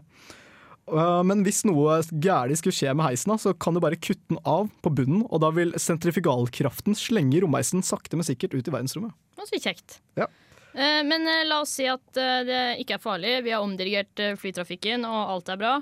Eh, 0.88 1.22
Men 1.26 1.44
hvis 1.46 1.64
noe 1.68 2.00
gærent 2.10 2.60
skulle 2.60 2.76
skje 2.76 2.94
med 2.96 3.10
heisen, 3.10 3.34
så 3.40 3.54
kan 3.58 3.76
du 3.76 3.80
bare 3.84 3.98
kutte 4.00 4.24
den 4.32 4.40
av 4.44 4.68
på 4.84 4.92
bunnen, 4.94 5.24
og 5.28 5.42
da 5.44 5.50
vil 5.54 5.74
sentrifugalkraften 5.76 6.96
slenge 6.98 7.42
romheisen 7.44 7.84
sakte, 7.84 8.16
men 8.16 8.26
sikkert 8.26 8.56
ut 8.56 8.68
i 8.68 8.74
verdensrommet. 8.74 9.16
Så 9.38 9.60
kjekt. 9.60 10.00
Ja. 10.18 10.28
Eh, 10.74 11.02
Men 11.04 11.26
eh, 11.26 11.44
la 11.48 11.62
oss 11.62 11.76
si 11.78 11.86
at 11.88 12.04
det 12.12 12.80
ikke 12.82 12.98
er 12.98 13.04
farlig. 13.04 13.44
Vi 13.44 13.52
har 13.54 13.64
omdirigert 13.64 14.24
flytrafikken, 14.40 15.04
og 15.08 15.34
alt 15.36 15.48
er 15.48 15.60
bra. 15.60 15.74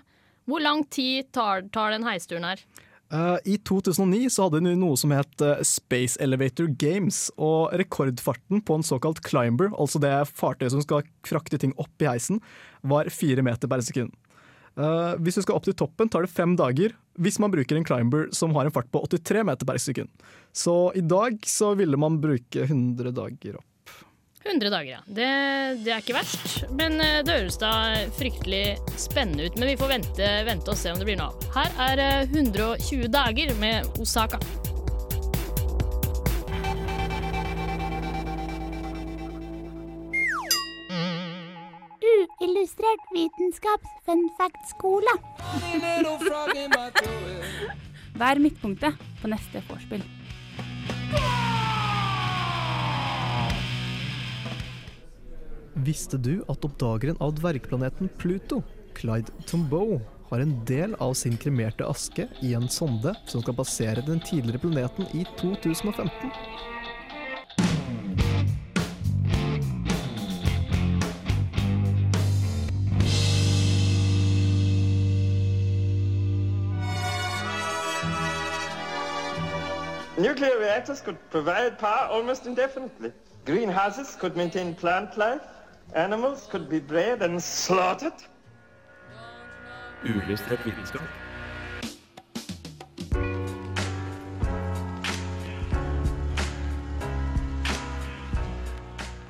Hvor 0.47 0.63
lang 0.63 0.85
tid 0.91 1.33
tar, 1.35 1.63
tar 1.75 1.91
den 1.91 2.07
heisturen 2.07 2.45
her? 2.47 2.61
I 3.47 3.55
2009 3.63 4.27
så 4.35 4.49
hadde 4.49 4.65
de 4.67 4.73
noe 4.75 4.97
som 4.99 5.13
het 5.15 5.43
Space 5.63 6.19
Elevator 6.19 6.67
Games, 6.67 7.31
og 7.39 7.71
rekordfarten 7.79 8.65
på 8.67 8.75
en 8.75 8.83
såkalt 8.83 9.21
climber, 9.23 9.71
altså 9.79 10.01
det 10.03 10.11
fartøyet 10.35 10.75
som 10.75 10.83
skal 10.83 11.05
frakte 11.27 11.59
ting 11.63 11.75
opp 11.79 12.03
i 12.03 12.09
heisen, 12.11 12.41
var 12.83 13.07
fire 13.15 13.43
meter 13.47 13.71
per 13.71 13.85
sekund. 13.87 14.11
Eh, 14.77 15.13
hvis 15.25 15.39
du 15.39 15.45
skal 15.45 15.57
opp 15.57 15.65
til 15.65 15.77
toppen, 15.77 16.11
tar 16.13 16.27
det 16.27 16.33
fem 16.33 16.53
dager, 16.59 16.93
hvis 17.17 17.39
man 17.41 17.53
bruker 17.53 17.79
en 17.79 17.87
climber 17.87 18.29
som 18.37 18.53
har 18.57 18.69
en 18.69 18.75
fart 18.75 18.91
på 18.93 19.01
83 19.09 19.47
meter 19.49 19.69
per 19.69 19.81
sekund. 19.81 20.29
Så 20.53 20.93
i 20.97 21.05
dag 21.05 21.41
så 21.49 21.73
ville 21.79 21.97
man 22.01 22.21
bruke 22.21 22.69
100 22.69 23.15
dager 23.17 23.57
opp. 23.61 23.65
100 24.47 24.71
dager, 24.71 24.91
ja. 24.93 25.01
Det, 25.07 25.31
det 25.83 25.91
er 25.91 26.05
ikke 26.05 26.19
verst. 26.21 26.67
Men 26.77 27.01
eh, 27.01 27.23
det 27.27 27.41
høres 27.41 27.59
da 27.59 27.73
fryktelig 28.19 28.77
spennende 29.01 29.49
ut. 29.49 29.59
Men 29.59 29.73
vi 29.73 29.81
får 29.81 29.93
vente, 29.97 30.31
vente 30.47 30.71
og 30.71 30.79
se 30.79 30.93
om 30.93 31.01
det 31.01 31.09
blir 31.09 31.19
noe 31.19 31.33
av. 31.33 31.51
Her 31.57 31.83
er 31.89 32.05
eh, 32.05 32.37
120 32.37 33.11
dager 33.11 33.57
med 33.59 33.99
Osaka. 34.03 34.39
Uillustrert 42.47 43.03
vitenskaps-funfact-skole. 43.11 45.11
Vær 48.21 48.39
midtpunktet 48.39 48.95
på 49.19 49.27
neste 49.33 49.59
vorspiel. 49.67 50.05
Visste 55.89 56.21
du 56.23 56.45
at 56.47 56.63
oppdageren 56.69 57.19
av 57.19 57.35
dvergplaneten 57.41 58.13
Pluto, 58.21 58.63
Clyde 58.95 59.35
Tombow, 59.51 59.99
har 60.31 60.39
en 60.43 60.55
del 60.71 60.95
av 61.03 61.15
sin 61.19 61.35
kremerte 61.39 61.87
aske 61.87 62.29
i 62.47 62.55
en 62.55 62.69
sonde 62.71 63.15
som 63.27 63.43
skal 63.43 63.59
passere 63.59 64.07
den 64.07 64.23
tidligere 64.23 64.63
planeten 64.63 65.11
i 65.19 65.27
2015? 65.43 66.31
Nuclear 80.27 80.59
reactors 80.59 81.01
could 81.01 81.19
provide 81.31 81.79
power 81.79 82.09
almost 82.11 82.47
indefinitely. 82.47 83.13
Greenhouses 83.45 84.17
could 84.21 84.37
maintain 84.37 84.75
plant 84.75 85.17
life. 85.17 85.45
Animals 85.95 86.49
could 86.51 86.69
be 86.69 86.81
bred 86.81 87.23
and 87.23 87.41
slaughtered. 87.41 88.19
Uillustrert 90.03 90.67
vitenskap. 90.67 91.03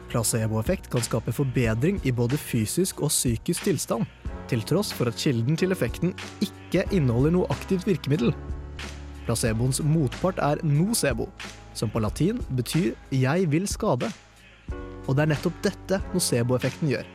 Placeboeffekt 0.09 0.91
kan 0.91 1.05
skape 1.05 1.33
forbedring 1.33 2.01
i 2.07 2.13
både 2.13 2.41
fysisk 2.41 3.03
og 3.03 3.13
psykisk 3.13 3.69
tilstand, 3.69 4.09
til 4.49 4.65
tross 4.65 4.95
for 4.95 5.13
at 5.13 5.21
kilden 5.21 5.57
til 5.61 5.77
effekten 5.77 6.17
ikke 6.41 6.89
inneholder 6.89 7.37
noe 7.37 7.53
aktivt 7.53 7.85
virkemiddel. 7.87 8.33
Placeboens 9.27 9.83
motpart 9.83 10.39
er 10.43 10.63
nocebo, 10.63 11.27
som 11.75 11.91
på 11.91 12.01
latin 12.01 12.39
betyr 12.55 12.95
'jeg 13.11 13.51
vil 13.51 13.67
skade'. 13.67 14.13
Og 15.09 15.17
det 15.17 15.23
er 15.23 15.35
nettopp 15.35 15.63
dette 15.63 16.03
nocebo-effekten 16.15 16.89
gjør. 16.89 17.07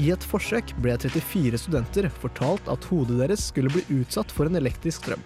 I 0.00 0.10
et 0.10 0.24
forsøk 0.24 0.72
ble 0.80 0.96
34 0.96 1.58
studenter 1.58 2.08
fortalt 2.08 2.68
at 2.72 2.84
hodet 2.84 3.18
deres 3.18 3.44
skulle 3.50 3.68
bli 3.68 4.00
utsatt 4.00 4.30
for 4.32 4.46
en 4.46 4.56
elektrisk 4.56 5.04
strøm. 5.04 5.20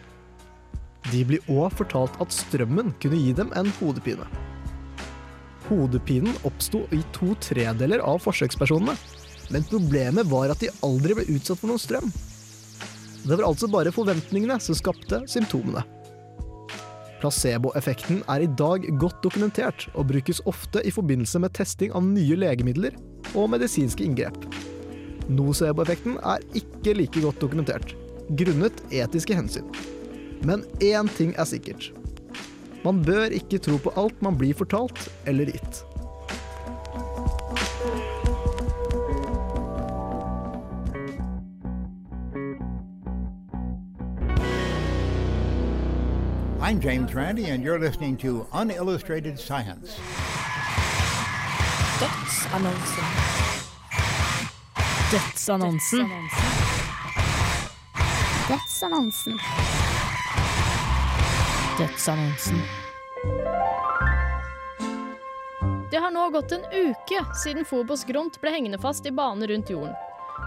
De 1.12 1.22
blir 1.25 1.40
òg 1.46 1.70
fortalt 1.79 2.16
at 2.20 2.35
strømmen 2.35 2.92
kunne 3.01 3.20
gi 3.20 3.33
dem 3.33 3.53
en 3.55 3.70
hodepine. 3.79 4.27
Hodepinen 5.68 6.35
oppsto 6.46 6.87
i 6.94 7.03
to 7.12 7.35
tredeler 7.42 8.03
av 8.03 8.18
forsøkspersonene, 8.25 8.96
men 9.51 9.66
problemet 9.70 10.27
var 10.27 10.51
at 10.51 10.62
de 10.62 10.72
aldri 10.83 11.14
ble 11.14 11.29
utsatt 11.37 11.61
for 11.61 11.70
noen 11.70 11.83
strøm. 11.83 12.11
Det 13.27 13.35
var 13.35 13.49
altså 13.49 13.67
bare 13.67 13.91
forventningene 13.91 14.59
som 14.62 14.77
skapte 14.79 15.25
symptomene. 15.31 15.83
Placeboeffekten 17.19 18.21
er 18.31 18.45
i 18.45 18.51
dag 18.61 18.85
godt 19.01 19.19
dokumentert 19.25 19.89
og 19.95 20.12
brukes 20.12 20.43
ofte 20.47 20.83
i 20.87 20.93
forbindelse 20.95 21.41
med 21.43 21.55
testing 21.57 21.95
av 21.97 22.05
nye 22.07 22.37
legemidler 22.39 22.95
og 23.35 23.51
medisinske 23.51 24.05
inngrep. 24.07 24.39
Nocebo-effekten 25.27 26.21
er 26.23 26.45
ikke 26.55 26.95
like 27.01 27.25
godt 27.25 27.43
dokumentert, 27.43 27.97
grunnet 28.39 28.79
etiske 28.95 29.35
hensyn. 29.35 29.67
Men 30.47 30.62
én 30.79 31.11
ting 31.17 31.35
er 31.35 31.49
sikkert. 31.49 31.91
Man 32.85 33.03
bør 33.03 33.35
ikke 33.35 33.59
tro 33.59 33.81
på 33.83 33.91
alt 33.99 34.21
man 34.23 34.39
blir 34.39 34.55
fortalt 34.55 35.09
eller 35.27 35.51
gitt. 35.51 35.83
I'm 46.67 46.81
James 46.81 47.15
Randi, 47.15 47.45
and 47.45 47.63
you're 47.63 47.79
listening 47.79 48.17
to 48.17 48.45
Unillustrated 48.53 49.39
Science. 49.39 50.01
Dødsannonsen. 52.01 53.05
Dødsannonsen. 55.13 56.11
Dødsannonsen. 58.49 59.39
Dødsannonsen. 61.79 62.63
Det 65.91 65.97
har 65.97 66.11
nå 66.11 66.31
gått 66.31 66.53
en 66.53 66.65
uke 66.73 67.25
siden 67.45 67.65
Fobos 67.65 68.05
Grunt 68.05 68.41
ble 68.41 68.51
hengende 68.51 68.79
fast 68.83 69.07
i 69.07 69.15
bane 69.15 69.47
rundt 69.47 69.71
jorden. 69.71 69.95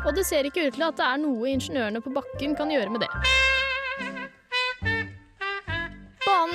Og 0.06 0.16
det 0.16 0.28
ser 0.28 0.44
ikke 0.44 0.68
ut 0.68 0.76
til 0.76 0.84
at 0.84 1.00
det 1.00 1.08
er 1.08 1.24
noe 1.24 1.48
ingeniørene 1.48 2.04
på 2.04 2.12
bakken 2.12 2.60
kan 2.60 2.76
gjøre 2.76 2.92
med 2.92 3.08
det. 3.08 3.49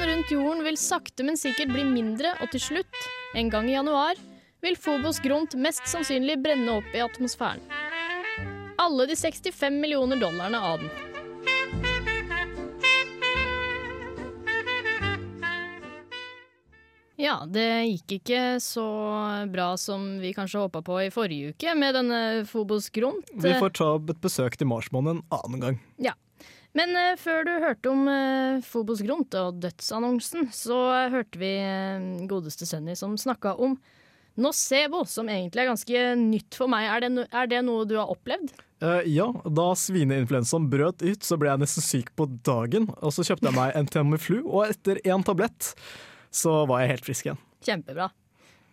Rundt 0.04 0.30
jorden 0.30 0.64
vil 0.64 0.76
sakte, 0.76 1.24
men 1.24 1.38
sikkert 1.40 1.72
bli 1.72 1.84
mindre, 1.88 2.34
og 2.44 2.50
til 2.52 2.60
slutt, 2.60 3.06
en 3.34 3.48
gang 3.52 3.70
i 3.70 3.76
januar, 3.76 4.18
vil 4.64 4.76
Phobos 4.76 5.20
Grunt 5.24 5.56
mest 5.56 5.86
sannsynlig 5.88 6.36
brenne 6.44 6.78
opp 6.78 6.92
i 6.92 7.00
atmosfæren. 7.04 7.64
Alle 8.80 9.06
de 9.08 9.16
65 9.16 9.80
millioner 9.80 10.20
dollarene 10.20 10.60
av 10.60 10.84
den. 10.84 10.92
Ja, 17.24 17.38
det 17.46 17.68
gikk 17.86 18.16
ikke 18.18 18.42
så 18.60 18.84
bra 19.48 19.70
som 19.80 20.18
vi 20.20 20.34
kanskje 20.36 20.64
håpa 20.66 20.82
på 20.84 20.98
i 21.06 21.12
forrige 21.14 21.54
uke 21.54 21.76
med 21.78 21.96
denne 21.96 22.20
Phobos 22.50 22.90
Grunt. 22.92 23.30
Vi 23.40 23.54
får 23.56 23.72
ta 23.78 23.94
et 23.96 24.20
besøk 24.20 24.58
til 24.60 24.68
Marsmånen 24.68 25.22
en 25.22 25.38
annen 25.38 25.62
gang. 25.62 25.80
Ja. 25.96 26.16
Men 26.74 26.94
uh, 26.98 27.14
før 27.20 27.44
du 27.46 27.52
hørte 27.62 27.90
om 27.92 28.06
uh, 28.10 28.62
Fobos 28.66 29.02
Grunt 29.06 29.34
og 29.38 29.60
dødsannonsen, 29.62 30.48
så 30.54 30.78
uh, 30.90 31.12
hørte 31.12 31.38
vi 31.38 31.52
eh, 31.62 32.08
godeste 32.30 32.66
Sunny 32.66 32.96
som 32.98 33.14
snakka 33.20 33.54
om 33.62 33.76
nocebo, 34.34 35.04
som 35.06 35.28
egentlig 35.30 35.62
er 35.62 35.70
ganske 35.70 36.04
nytt 36.18 36.58
for 36.58 36.70
meg. 36.70 36.88
Er 36.90 37.04
det, 37.04 37.10
no 37.14 37.26
er 37.30 37.50
det 37.50 37.60
noe 37.66 37.86
du 37.86 37.94
har 38.00 38.10
opplevd? 38.10 38.50
Eh, 38.82 39.06
ja, 39.14 39.28
da 39.46 39.68
svineinfluensaen 39.78 40.66
brøt 40.72 41.04
ut, 41.04 41.22
så 41.24 41.38
ble 41.40 41.52
jeg 41.52 41.62
nesten 41.62 41.86
syk 41.86 42.10
på 42.18 42.26
dagen. 42.46 42.90
Og 43.00 43.14
så 43.14 43.26
kjøpte 43.26 43.48
jeg 43.50 43.58
meg 43.60 43.78
en 43.78 43.90
Tamiflu, 43.90 44.40
og 44.42 44.66
etter 44.66 45.00
én 45.06 45.24
tablett 45.26 45.72
så 46.34 46.64
var 46.66 46.82
jeg 46.82 46.96
helt 46.96 47.06
frisk 47.06 47.30
igjen. 47.30 47.42
Kjempebra. 47.64 48.10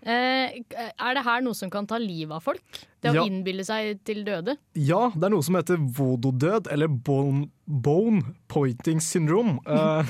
Eh, 0.02 0.58
er 0.98 1.14
det 1.14 1.24
her 1.24 1.44
noe 1.46 1.54
som 1.54 1.70
kan 1.70 1.86
ta 1.86 2.00
livet 2.02 2.34
av 2.34 2.42
folk? 2.42 2.64
Det 3.02 3.12
å 3.12 3.16
Ja. 3.16 3.24
innbille 3.26 3.64
seg 3.66 4.00
til 4.04 4.24
døde? 4.26 4.58
Ja, 4.74 5.10
det 5.14 5.24
er 5.24 5.30
noe 5.30 5.44
som 5.46 5.56
heter 5.56 5.78
voodoo-død, 5.78 6.68
eller 6.72 6.88
bone, 6.88 7.50
bone 7.68 8.34
pointing 8.48 9.00
syndrome. 9.00 9.60
eh, 9.68 10.04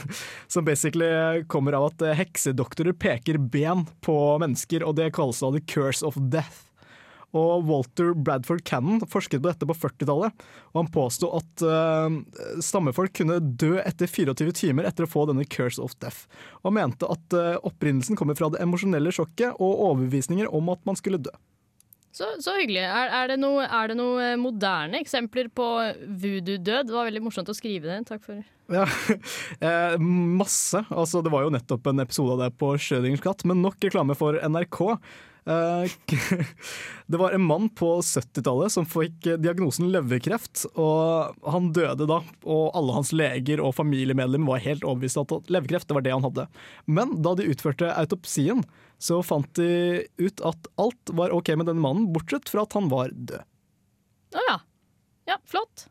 som 0.48 0.64
basically 0.66 1.44
kommer 1.48 1.74
av 1.74 1.92
at 1.92 1.98
heksedoktorer 2.18 2.94
peker 2.94 3.38
ben 3.38 3.86
på 4.02 4.40
mennesker, 4.40 4.84
og 4.88 4.96
det 4.96 5.12
kalles 5.14 5.40
da 5.40 5.52
the 5.52 5.60
curse 5.62 6.04
of 6.04 6.16
death. 6.30 6.71
Og 7.38 7.68
Walter 7.70 8.12
Bradford 8.16 8.64
Cannon 8.68 9.04
forsket 9.10 9.42
på 9.42 9.50
dette 9.50 9.68
på 9.68 9.78
40-tallet, 9.78 10.44
og 10.74 10.80
han 10.82 10.92
påsto 10.92 11.30
at 11.38 11.64
uh, 11.64 12.18
stammefolk 12.64 13.14
kunne 13.22 13.40
dø 13.40 13.78
etter 13.84 14.10
24 14.12 14.58
timer 14.58 14.90
etter 14.90 15.08
å 15.08 15.12
få 15.12 15.28
denne 15.30 15.48
curse 15.48 15.82
of 15.82 15.96
death, 16.04 16.28
og 16.66 16.76
mente 16.76 17.08
at 17.08 17.38
uh, 17.38 17.56
opprinnelsen 17.68 18.20
kommer 18.20 18.36
fra 18.40 18.52
det 18.52 18.60
emosjonelle 18.64 19.14
sjokket 19.16 19.56
og 19.64 19.86
overbevisninger 19.88 20.52
om 20.52 20.74
at 20.76 20.84
man 20.88 21.00
skulle 21.00 21.22
dø. 21.24 21.34
Så, 22.12 22.28
så 22.44 22.58
hyggelig. 22.60 22.84
Er, 22.84 23.12
er, 23.22 23.30
det 23.32 23.38
noe, 23.40 23.64
er 23.64 23.92
det 23.92 23.96
noe 23.96 24.24
eh, 24.34 24.40
moderne 24.40 25.00
eksempler 25.00 25.48
på 25.56 25.68
voodoo-død? 26.04 26.90
Det 26.90 26.96
var 26.96 27.08
veldig 27.08 27.24
morsomt 27.24 27.52
å 27.52 27.56
skrive 27.56 27.88
det. 27.88 28.02
Takk 28.10 28.26
for 28.26 28.42
Ja, 28.72 28.84
eh, 29.68 29.96
masse. 30.02 30.84
Altså, 30.92 31.24
det 31.24 31.32
var 31.32 31.46
jo 31.46 31.54
nettopp 31.56 31.88
en 31.88 32.04
episode 32.04 32.36
av 32.36 32.44
det 32.44 32.52
på 32.60 32.74
Schrødingers 32.76 33.24
katt, 33.24 33.46
men 33.48 33.64
nok 33.64 33.80
reklame 33.88 34.18
for 34.20 34.36
NRK. 34.36 34.82
Eh, 35.46 35.92
det 37.12 37.18
var 37.18 37.32
en 37.32 37.46
mann 37.46 37.70
på 37.70 37.94
70-tallet 38.02 38.74
som 38.74 38.88
fikk 38.90 39.26
diagnosen 39.42 39.90
leverkreft, 39.94 40.66
og 40.76 41.38
han 41.54 41.72
døde 41.76 42.08
da. 42.10 42.22
Og 42.46 42.72
alle 42.78 42.98
hans 42.98 43.14
leger 43.16 43.64
og 43.64 43.76
familiemedlemmer 43.80 44.56
var 44.56 44.66
helt 44.66 44.86
overbevist 44.88 45.22
om 45.22 45.38
at 45.40 45.54
leverkreft 45.54 45.90
det 45.90 45.98
var 45.98 46.06
det 46.08 46.16
han 46.16 46.28
hadde. 46.28 46.48
Men 46.86 47.16
da 47.26 47.36
de 47.38 47.50
utførte 47.52 47.94
autopsien, 47.96 48.66
så 49.02 49.22
fant 49.26 49.50
de 49.58 50.04
ut 50.22 50.44
at 50.46 50.68
alt 50.82 51.16
var 51.18 51.34
ok 51.34 51.56
med 51.58 51.72
denne 51.72 51.82
mannen, 51.82 52.12
bortsett 52.14 52.52
fra 52.52 52.68
at 52.68 52.78
han 52.78 52.92
var 52.92 53.14
død. 53.14 53.48
Å 54.38 54.44
ja. 54.48 54.60
Ja, 55.28 55.38
flott. 55.46 55.88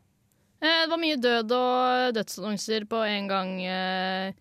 Eh, 0.60 0.82
det 0.84 0.90
var 0.92 1.00
mye 1.00 1.16
død 1.16 1.52
og 1.56 2.14
dødsannonser 2.16 2.84
på 2.90 3.02
en 3.06 3.28
gang, 3.30 3.52
eh, 3.64 4.28
eh, 4.28 4.34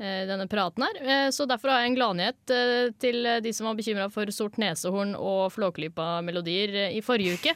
denne 0.00 0.46
praten 0.48 0.82
her. 0.86 0.98
Eh, 1.04 1.28
så 1.34 1.44
derfor 1.50 1.70
har 1.74 1.82
jeg 1.84 1.90
en 1.92 1.96
gladnyhet 1.98 2.52
eh, 2.56 2.90
til 3.02 3.26
de 3.44 3.52
som 3.52 3.66
var 3.68 3.76
bekymra 3.78 4.06
for 4.12 4.30
sort 4.32 4.56
nesehorn 4.60 5.12
og 5.18 5.50
Flåklypa-melodier 5.52 6.74
eh, 6.86 6.96
i 6.96 7.02
forrige 7.04 7.36
uke. 7.38 7.54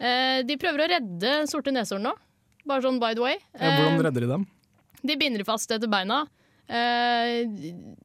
Eh, 0.00 0.40
de 0.48 0.56
prøver 0.60 0.84
å 0.86 0.88
redde 0.96 1.34
sorte 1.50 1.70
neshorn 1.74 2.02
nå, 2.08 2.14
bare 2.66 2.82
sånn 2.86 2.98
by 3.02 3.12
the 3.14 3.22
way. 3.22 3.36
Ja, 3.54 3.74
hvordan 3.76 3.98
Eh, 4.00 4.04
redder 4.08 4.24
de 4.26 4.32
dem? 4.32 4.46
de 5.04 5.16
binder 5.20 5.44
fast 5.44 5.70
etter 5.70 5.90
beina, 5.92 6.22
eh, 6.72 7.44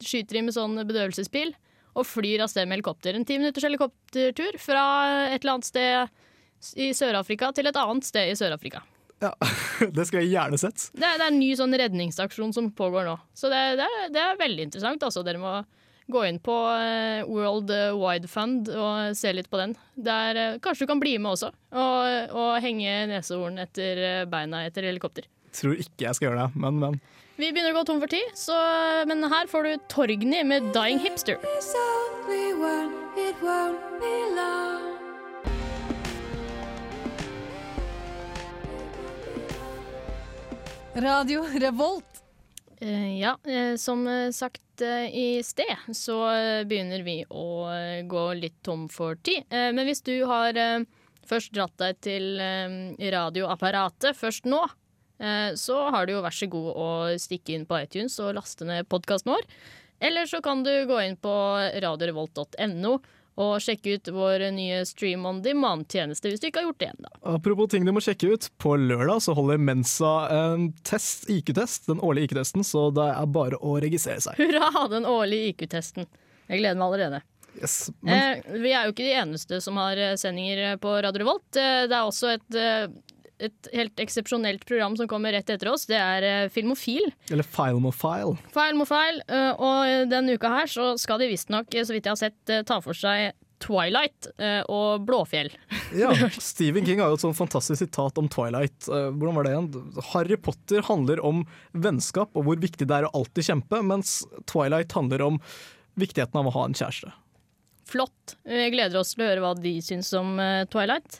skyter 0.04 0.36
de 0.36 0.42
med 0.50 0.52
sånn 0.54 0.76
bedøvelsespil 0.84 1.54
og 1.96 2.04
flyr 2.06 2.42
av 2.44 2.50
sted 2.52 2.68
med 2.68 2.76
helikopter. 2.78 3.16
En 3.16 3.24
ti 3.24 3.38
minutters 3.40 3.64
helikoptertur 3.64 4.58
fra 4.60 4.84
et 5.32 5.40
eller 5.42 5.54
annet 5.56 5.64
sted 5.64 6.76
i 6.76 6.90
Sør-Afrika 6.94 7.48
til 7.56 7.66
et 7.66 7.80
annet 7.80 8.04
sted 8.04 8.28
i 8.30 8.36
Sør-Afrika. 8.36 8.82
Det 9.96 10.06
skal 10.08 10.22
jeg 10.24 10.32
gjerne 10.34 10.58
sett. 10.60 10.86
Det, 10.96 11.04
er- 11.04 11.18
det 11.20 11.26
er 11.26 11.30
en 11.32 11.38
ny 11.40 11.50
sånn 11.58 11.76
redningsaksjon 11.76 12.54
som 12.56 12.70
pågår 12.76 13.04
nå. 13.08 13.18
Så 13.36 13.50
det, 13.52 13.60
det, 13.80 13.86
er, 13.88 14.08
det 14.14 14.22
er 14.24 14.40
veldig 14.40 14.66
interessant. 14.68 15.02
Altså. 15.06 15.22
Dere 15.26 15.40
må 15.42 15.52
gå 16.10 16.24
inn 16.26 16.40
på 16.42 16.54
eh, 16.74 17.20
World 17.28 17.70
Wide 18.00 18.26
Fund 18.32 18.66
og 18.74 19.12
se 19.14 19.30
litt 19.36 19.46
på 19.52 19.60
den. 19.60 19.76
Det 19.94 20.10
er, 20.10 20.40
eh, 20.42 20.56
kanskje 20.64 20.88
du 20.88 20.90
kan 20.90 21.02
bli 21.02 21.12
med 21.22 21.36
også, 21.36 21.52
og, 21.70 22.32
og 22.34 22.56
henge 22.64 22.96
nesehorn 23.12 23.60
etter 23.62 24.00
eh, 24.08 24.24
beina 24.30 24.64
etter 24.66 24.88
helikopter. 24.88 25.28
Tror 25.54 25.78
ikke 25.78 26.08
jeg 26.08 26.18
skal 26.18 26.30
gjøre 26.30 26.48
det, 26.48 26.62
men, 26.64 26.80
men. 26.82 26.98
Vi 27.40 27.52
begynner 27.54 27.72
å 27.72 27.78
gå 27.78 27.84
tom 27.88 28.02
for 28.02 28.10
tid, 28.12 28.34
så, 28.36 28.56
men 29.08 29.22
her 29.30 29.46
får 29.48 29.68
du 29.68 29.86
Torgny 29.92 30.42
med 30.44 30.72
'Dying 30.74 30.98
Hipster'. 31.06 31.38
Radio 40.94 41.42
Revolt. 41.42 42.22
Eh, 42.80 43.20
ja, 43.20 43.38
eh, 43.44 43.76
som 43.76 44.06
eh, 44.08 44.30
sagt 44.30 44.62
i 45.12 45.42
sted, 45.44 45.76
så 45.92 46.14
begynner 46.64 47.02
vi 47.04 47.18
å 47.28 47.68
gå 48.08 48.22
litt 48.32 48.62
tom 48.64 48.86
for 48.88 49.18
tid. 49.20 49.44
Men 49.52 49.84
hvis 49.84 50.00
du 50.00 50.14
har 50.24 50.56
først 51.28 51.52
dratt 51.52 51.74
deg 51.82 51.98
til 52.00 52.40
radioapparatet 53.12 54.16
først 54.16 54.48
nå, 54.48 54.62
så 55.52 55.76
har 55.92 56.08
du 56.08 56.14
jo 56.14 56.22
vær 56.24 56.32
så 56.32 56.48
god 56.48 56.70
å 56.72 56.88
stikke 57.20 57.58
inn 57.58 57.68
på 57.68 57.76
iTunes 57.76 58.16
og 58.24 58.38
laste 58.38 58.64
ned 58.64 58.88
podkasten 58.88 59.34
vår. 59.34 59.44
Eller 60.00 60.24
så 60.24 60.40
kan 60.40 60.64
du 60.64 60.72
gå 60.88 61.02
inn 61.04 61.20
på 61.20 61.36
radiorevolt.no 61.84 62.94
og 63.40 63.60
sjekke 63.62 63.96
ut 63.96 64.10
vår 64.14 64.46
nye 64.56 64.82
Stream 64.88 65.26
on 65.28 65.40
demand-tjeneste, 65.44 66.32
hvis 66.32 66.42
du 66.42 66.48
ikke 66.48 66.62
har 66.62 66.70
gjort 66.70 66.80
det 66.82 66.90
ennå. 66.90 67.12
Apropos 67.36 67.70
ting 67.72 67.86
du 67.86 67.92
må 67.94 68.02
sjekke 68.04 68.34
ut. 68.34 68.48
På 68.60 68.74
lørdag 68.76 69.22
så 69.24 69.34
holder 69.38 69.60
Mensa 69.62 70.14
en 70.34 70.70
test, 70.86 71.28
IQ-test, 71.30 71.86
den 71.90 72.02
årlige 72.04 72.30
IQ-testen, 72.30 72.66
så 72.66 72.88
det 72.94 73.06
er 73.14 73.30
bare 73.32 73.60
å 73.62 73.76
registrere 73.82 74.22
seg. 74.24 74.40
Hurra, 74.40 74.88
den 74.92 75.08
årlige 75.08 75.54
IQ-testen. 75.54 76.08
Jeg 76.50 76.62
gleder 76.64 76.80
meg 76.80 76.88
allerede. 76.88 77.22
Yes. 77.58 77.90
Eh, 78.06 78.40
vi 78.62 78.72
er 78.72 78.86
jo 78.86 78.92
ikke 78.94 79.06
de 79.06 79.16
eneste 79.18 79.58
som 79.62 79.78
har 79.80 79.98
eh, 79.98 80.16
sendinger 80.20 80.76
på 80.82 80.92
Radio 81.02 81.24
Revolt. 81.24 81.48
Eh, 81.58 81.86
det 81.90 81.96
er 81.96 82.06
også 82.06 82.34
et, 82.36 82.58
eh, 82.58 82.86
et 83.40 83.68
helt 83.74 84.00
eksepsjonelt 84.02 84.64
program 84.68 84.96
som 84.98 85.08
kommer 85.10 85.32
rett 85.36 85.50
etter 85.50 85.70
oss. 85.72 85.86
Det 85.90 85.98
er 85.98 86.26
eh, 86.28 86.48
Filmofil. 86.52 87.10
Eller 87.32 87.46
Filmofile. 87.46 88.36
Feil. 88.54 89.22
eh, 89.28 89.52
og 89.56 90.08
denne 90.12 90.36
uka 90.36 90.50
her 90.60 90.70
så 90.70 90.92
skal 91.00 91.22
de 91.22 91.30
visstnok, 91.32 91.72
eh, 91.74 91.86
så 91.88 91.96
vidt 91.96 92.08
jeg 92.08 92.14
har 92.16 92.20
sett, 92.20 92.40
eh, 92.52 92.62
ta 92.68 92.80
for 92.84 92.96
seg 92.96 93.32
Twilight 93.60 94.26
eh, 94.40 94.62
og 94.72 95.02
Blåfjell. 95.08 95.50
Ja, 95.90 96.12
Stephen 96.38 96.86
King 96.86 97.00
har 97.02 97.10
jo 97.10 97.16
et 97.18 97.22
sånn 97.24 97.34
fantastisk 97.34 97.80
sitat 97.82 98.16
om 98.22 98.28
Twilight. 98.30 98.86
Eh, 98.86 99.08
hvordan 99.10 99.34
var 99.36 99.44
det 99.48 99.54
igjen? 99.56 99.70
Harry 100.12 100.36
Potter 100.38 100.84
handler 100.86 101.18
om 101.26 101.42
vennskap 101.74 102.30
og 102.38 102.46
hvor 102.46 102.60
viktig 102.62 102.86
det 102.86 103.00
er 103.00 103.08
å 103.08 103.14
alltid 103.18 103.48
kjempe, 103.48 103.80
mens 103.84 104.20
Twilight 104.48 104.94
handler 104.96 105.24
om 105.26 105.40
viktigheten 105.98 106.38
av 106.40 106.46
å 106.46 106.54
ha 106.54 106.64
en 106.68 106.78
kjæreste. 106.78 107.10
Flott. 107.90 108.36
Jeg 108.46 108.70
gleder 108.76 109.00
oss 109.00 109.16
til 109.16 109.24
å 109.24 109.28
høre 109.32 109.42
hva 109.42 109.50
de 109.58 109.72
syns 109.82 110.12
om 110.14 110.36
eh, 110.38 110.62
Twilight. 110.70 111.18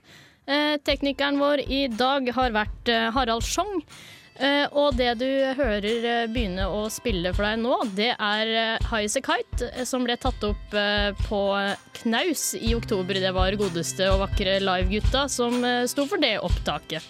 Eh, 0.50 0.76
teknikeren 0.82 1.38
vår 1.38 1.60
i 1.70 1.84
dag 1.86 2.26
har 2.34 2.50
vært 2.50 2.90
eh, 2.90 3.06
Harald 3.14 3.46
Schjong. 3.46 3.84
Eh, 4.40 4.64
og 4.72 4.96
det 4.98 5.12
du 5.20 5.28
hører 5.54 6.26
begynne 6.32 6.64
å 6.66 6.88
spille 6.90 7.30
for 7.36 7.46
deg 7.46 7.60
nå, 7.62 7.76
det 7.94 8.08
er 8.16 8.80
High 8.88 9.06
As 9.06 9.18
A 9.20 9.22
Kite, 9.22 9.68
som 9.86 10.02
ble 10.08 10.16
tatt 10.18 10.42
opp 10.48 10.74
på 11.28 11.40
Knaus 12.00 12.54
i 12.58 12.74
oktober. 12.74 13.20
Det 13.22 13.34
var 13.36 13.58
godeste 13.60 14.08
og 14.10 14.24
vakre 14.24 14.58
Live-gutta 14.64 15.28
som 15.30 15.60
uh, 15.62 15.84
sto 15.90 16.08
for 16.08 16.22
det 16.22 16.38
opptaket. 16.40 17.04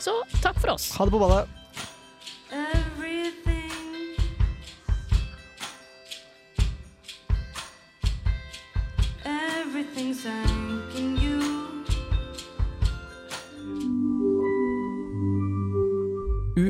Så 0.00 0.16
takk 0.40 0.58
for 0.58 0.74
oss. 0.74 0.90
Ha 0.96 1.06
det 1.06 1.14
på 1.14 1.20
badet. 1.20 1.46
Everything's 2.50 3.60
everything's 10.24 10.79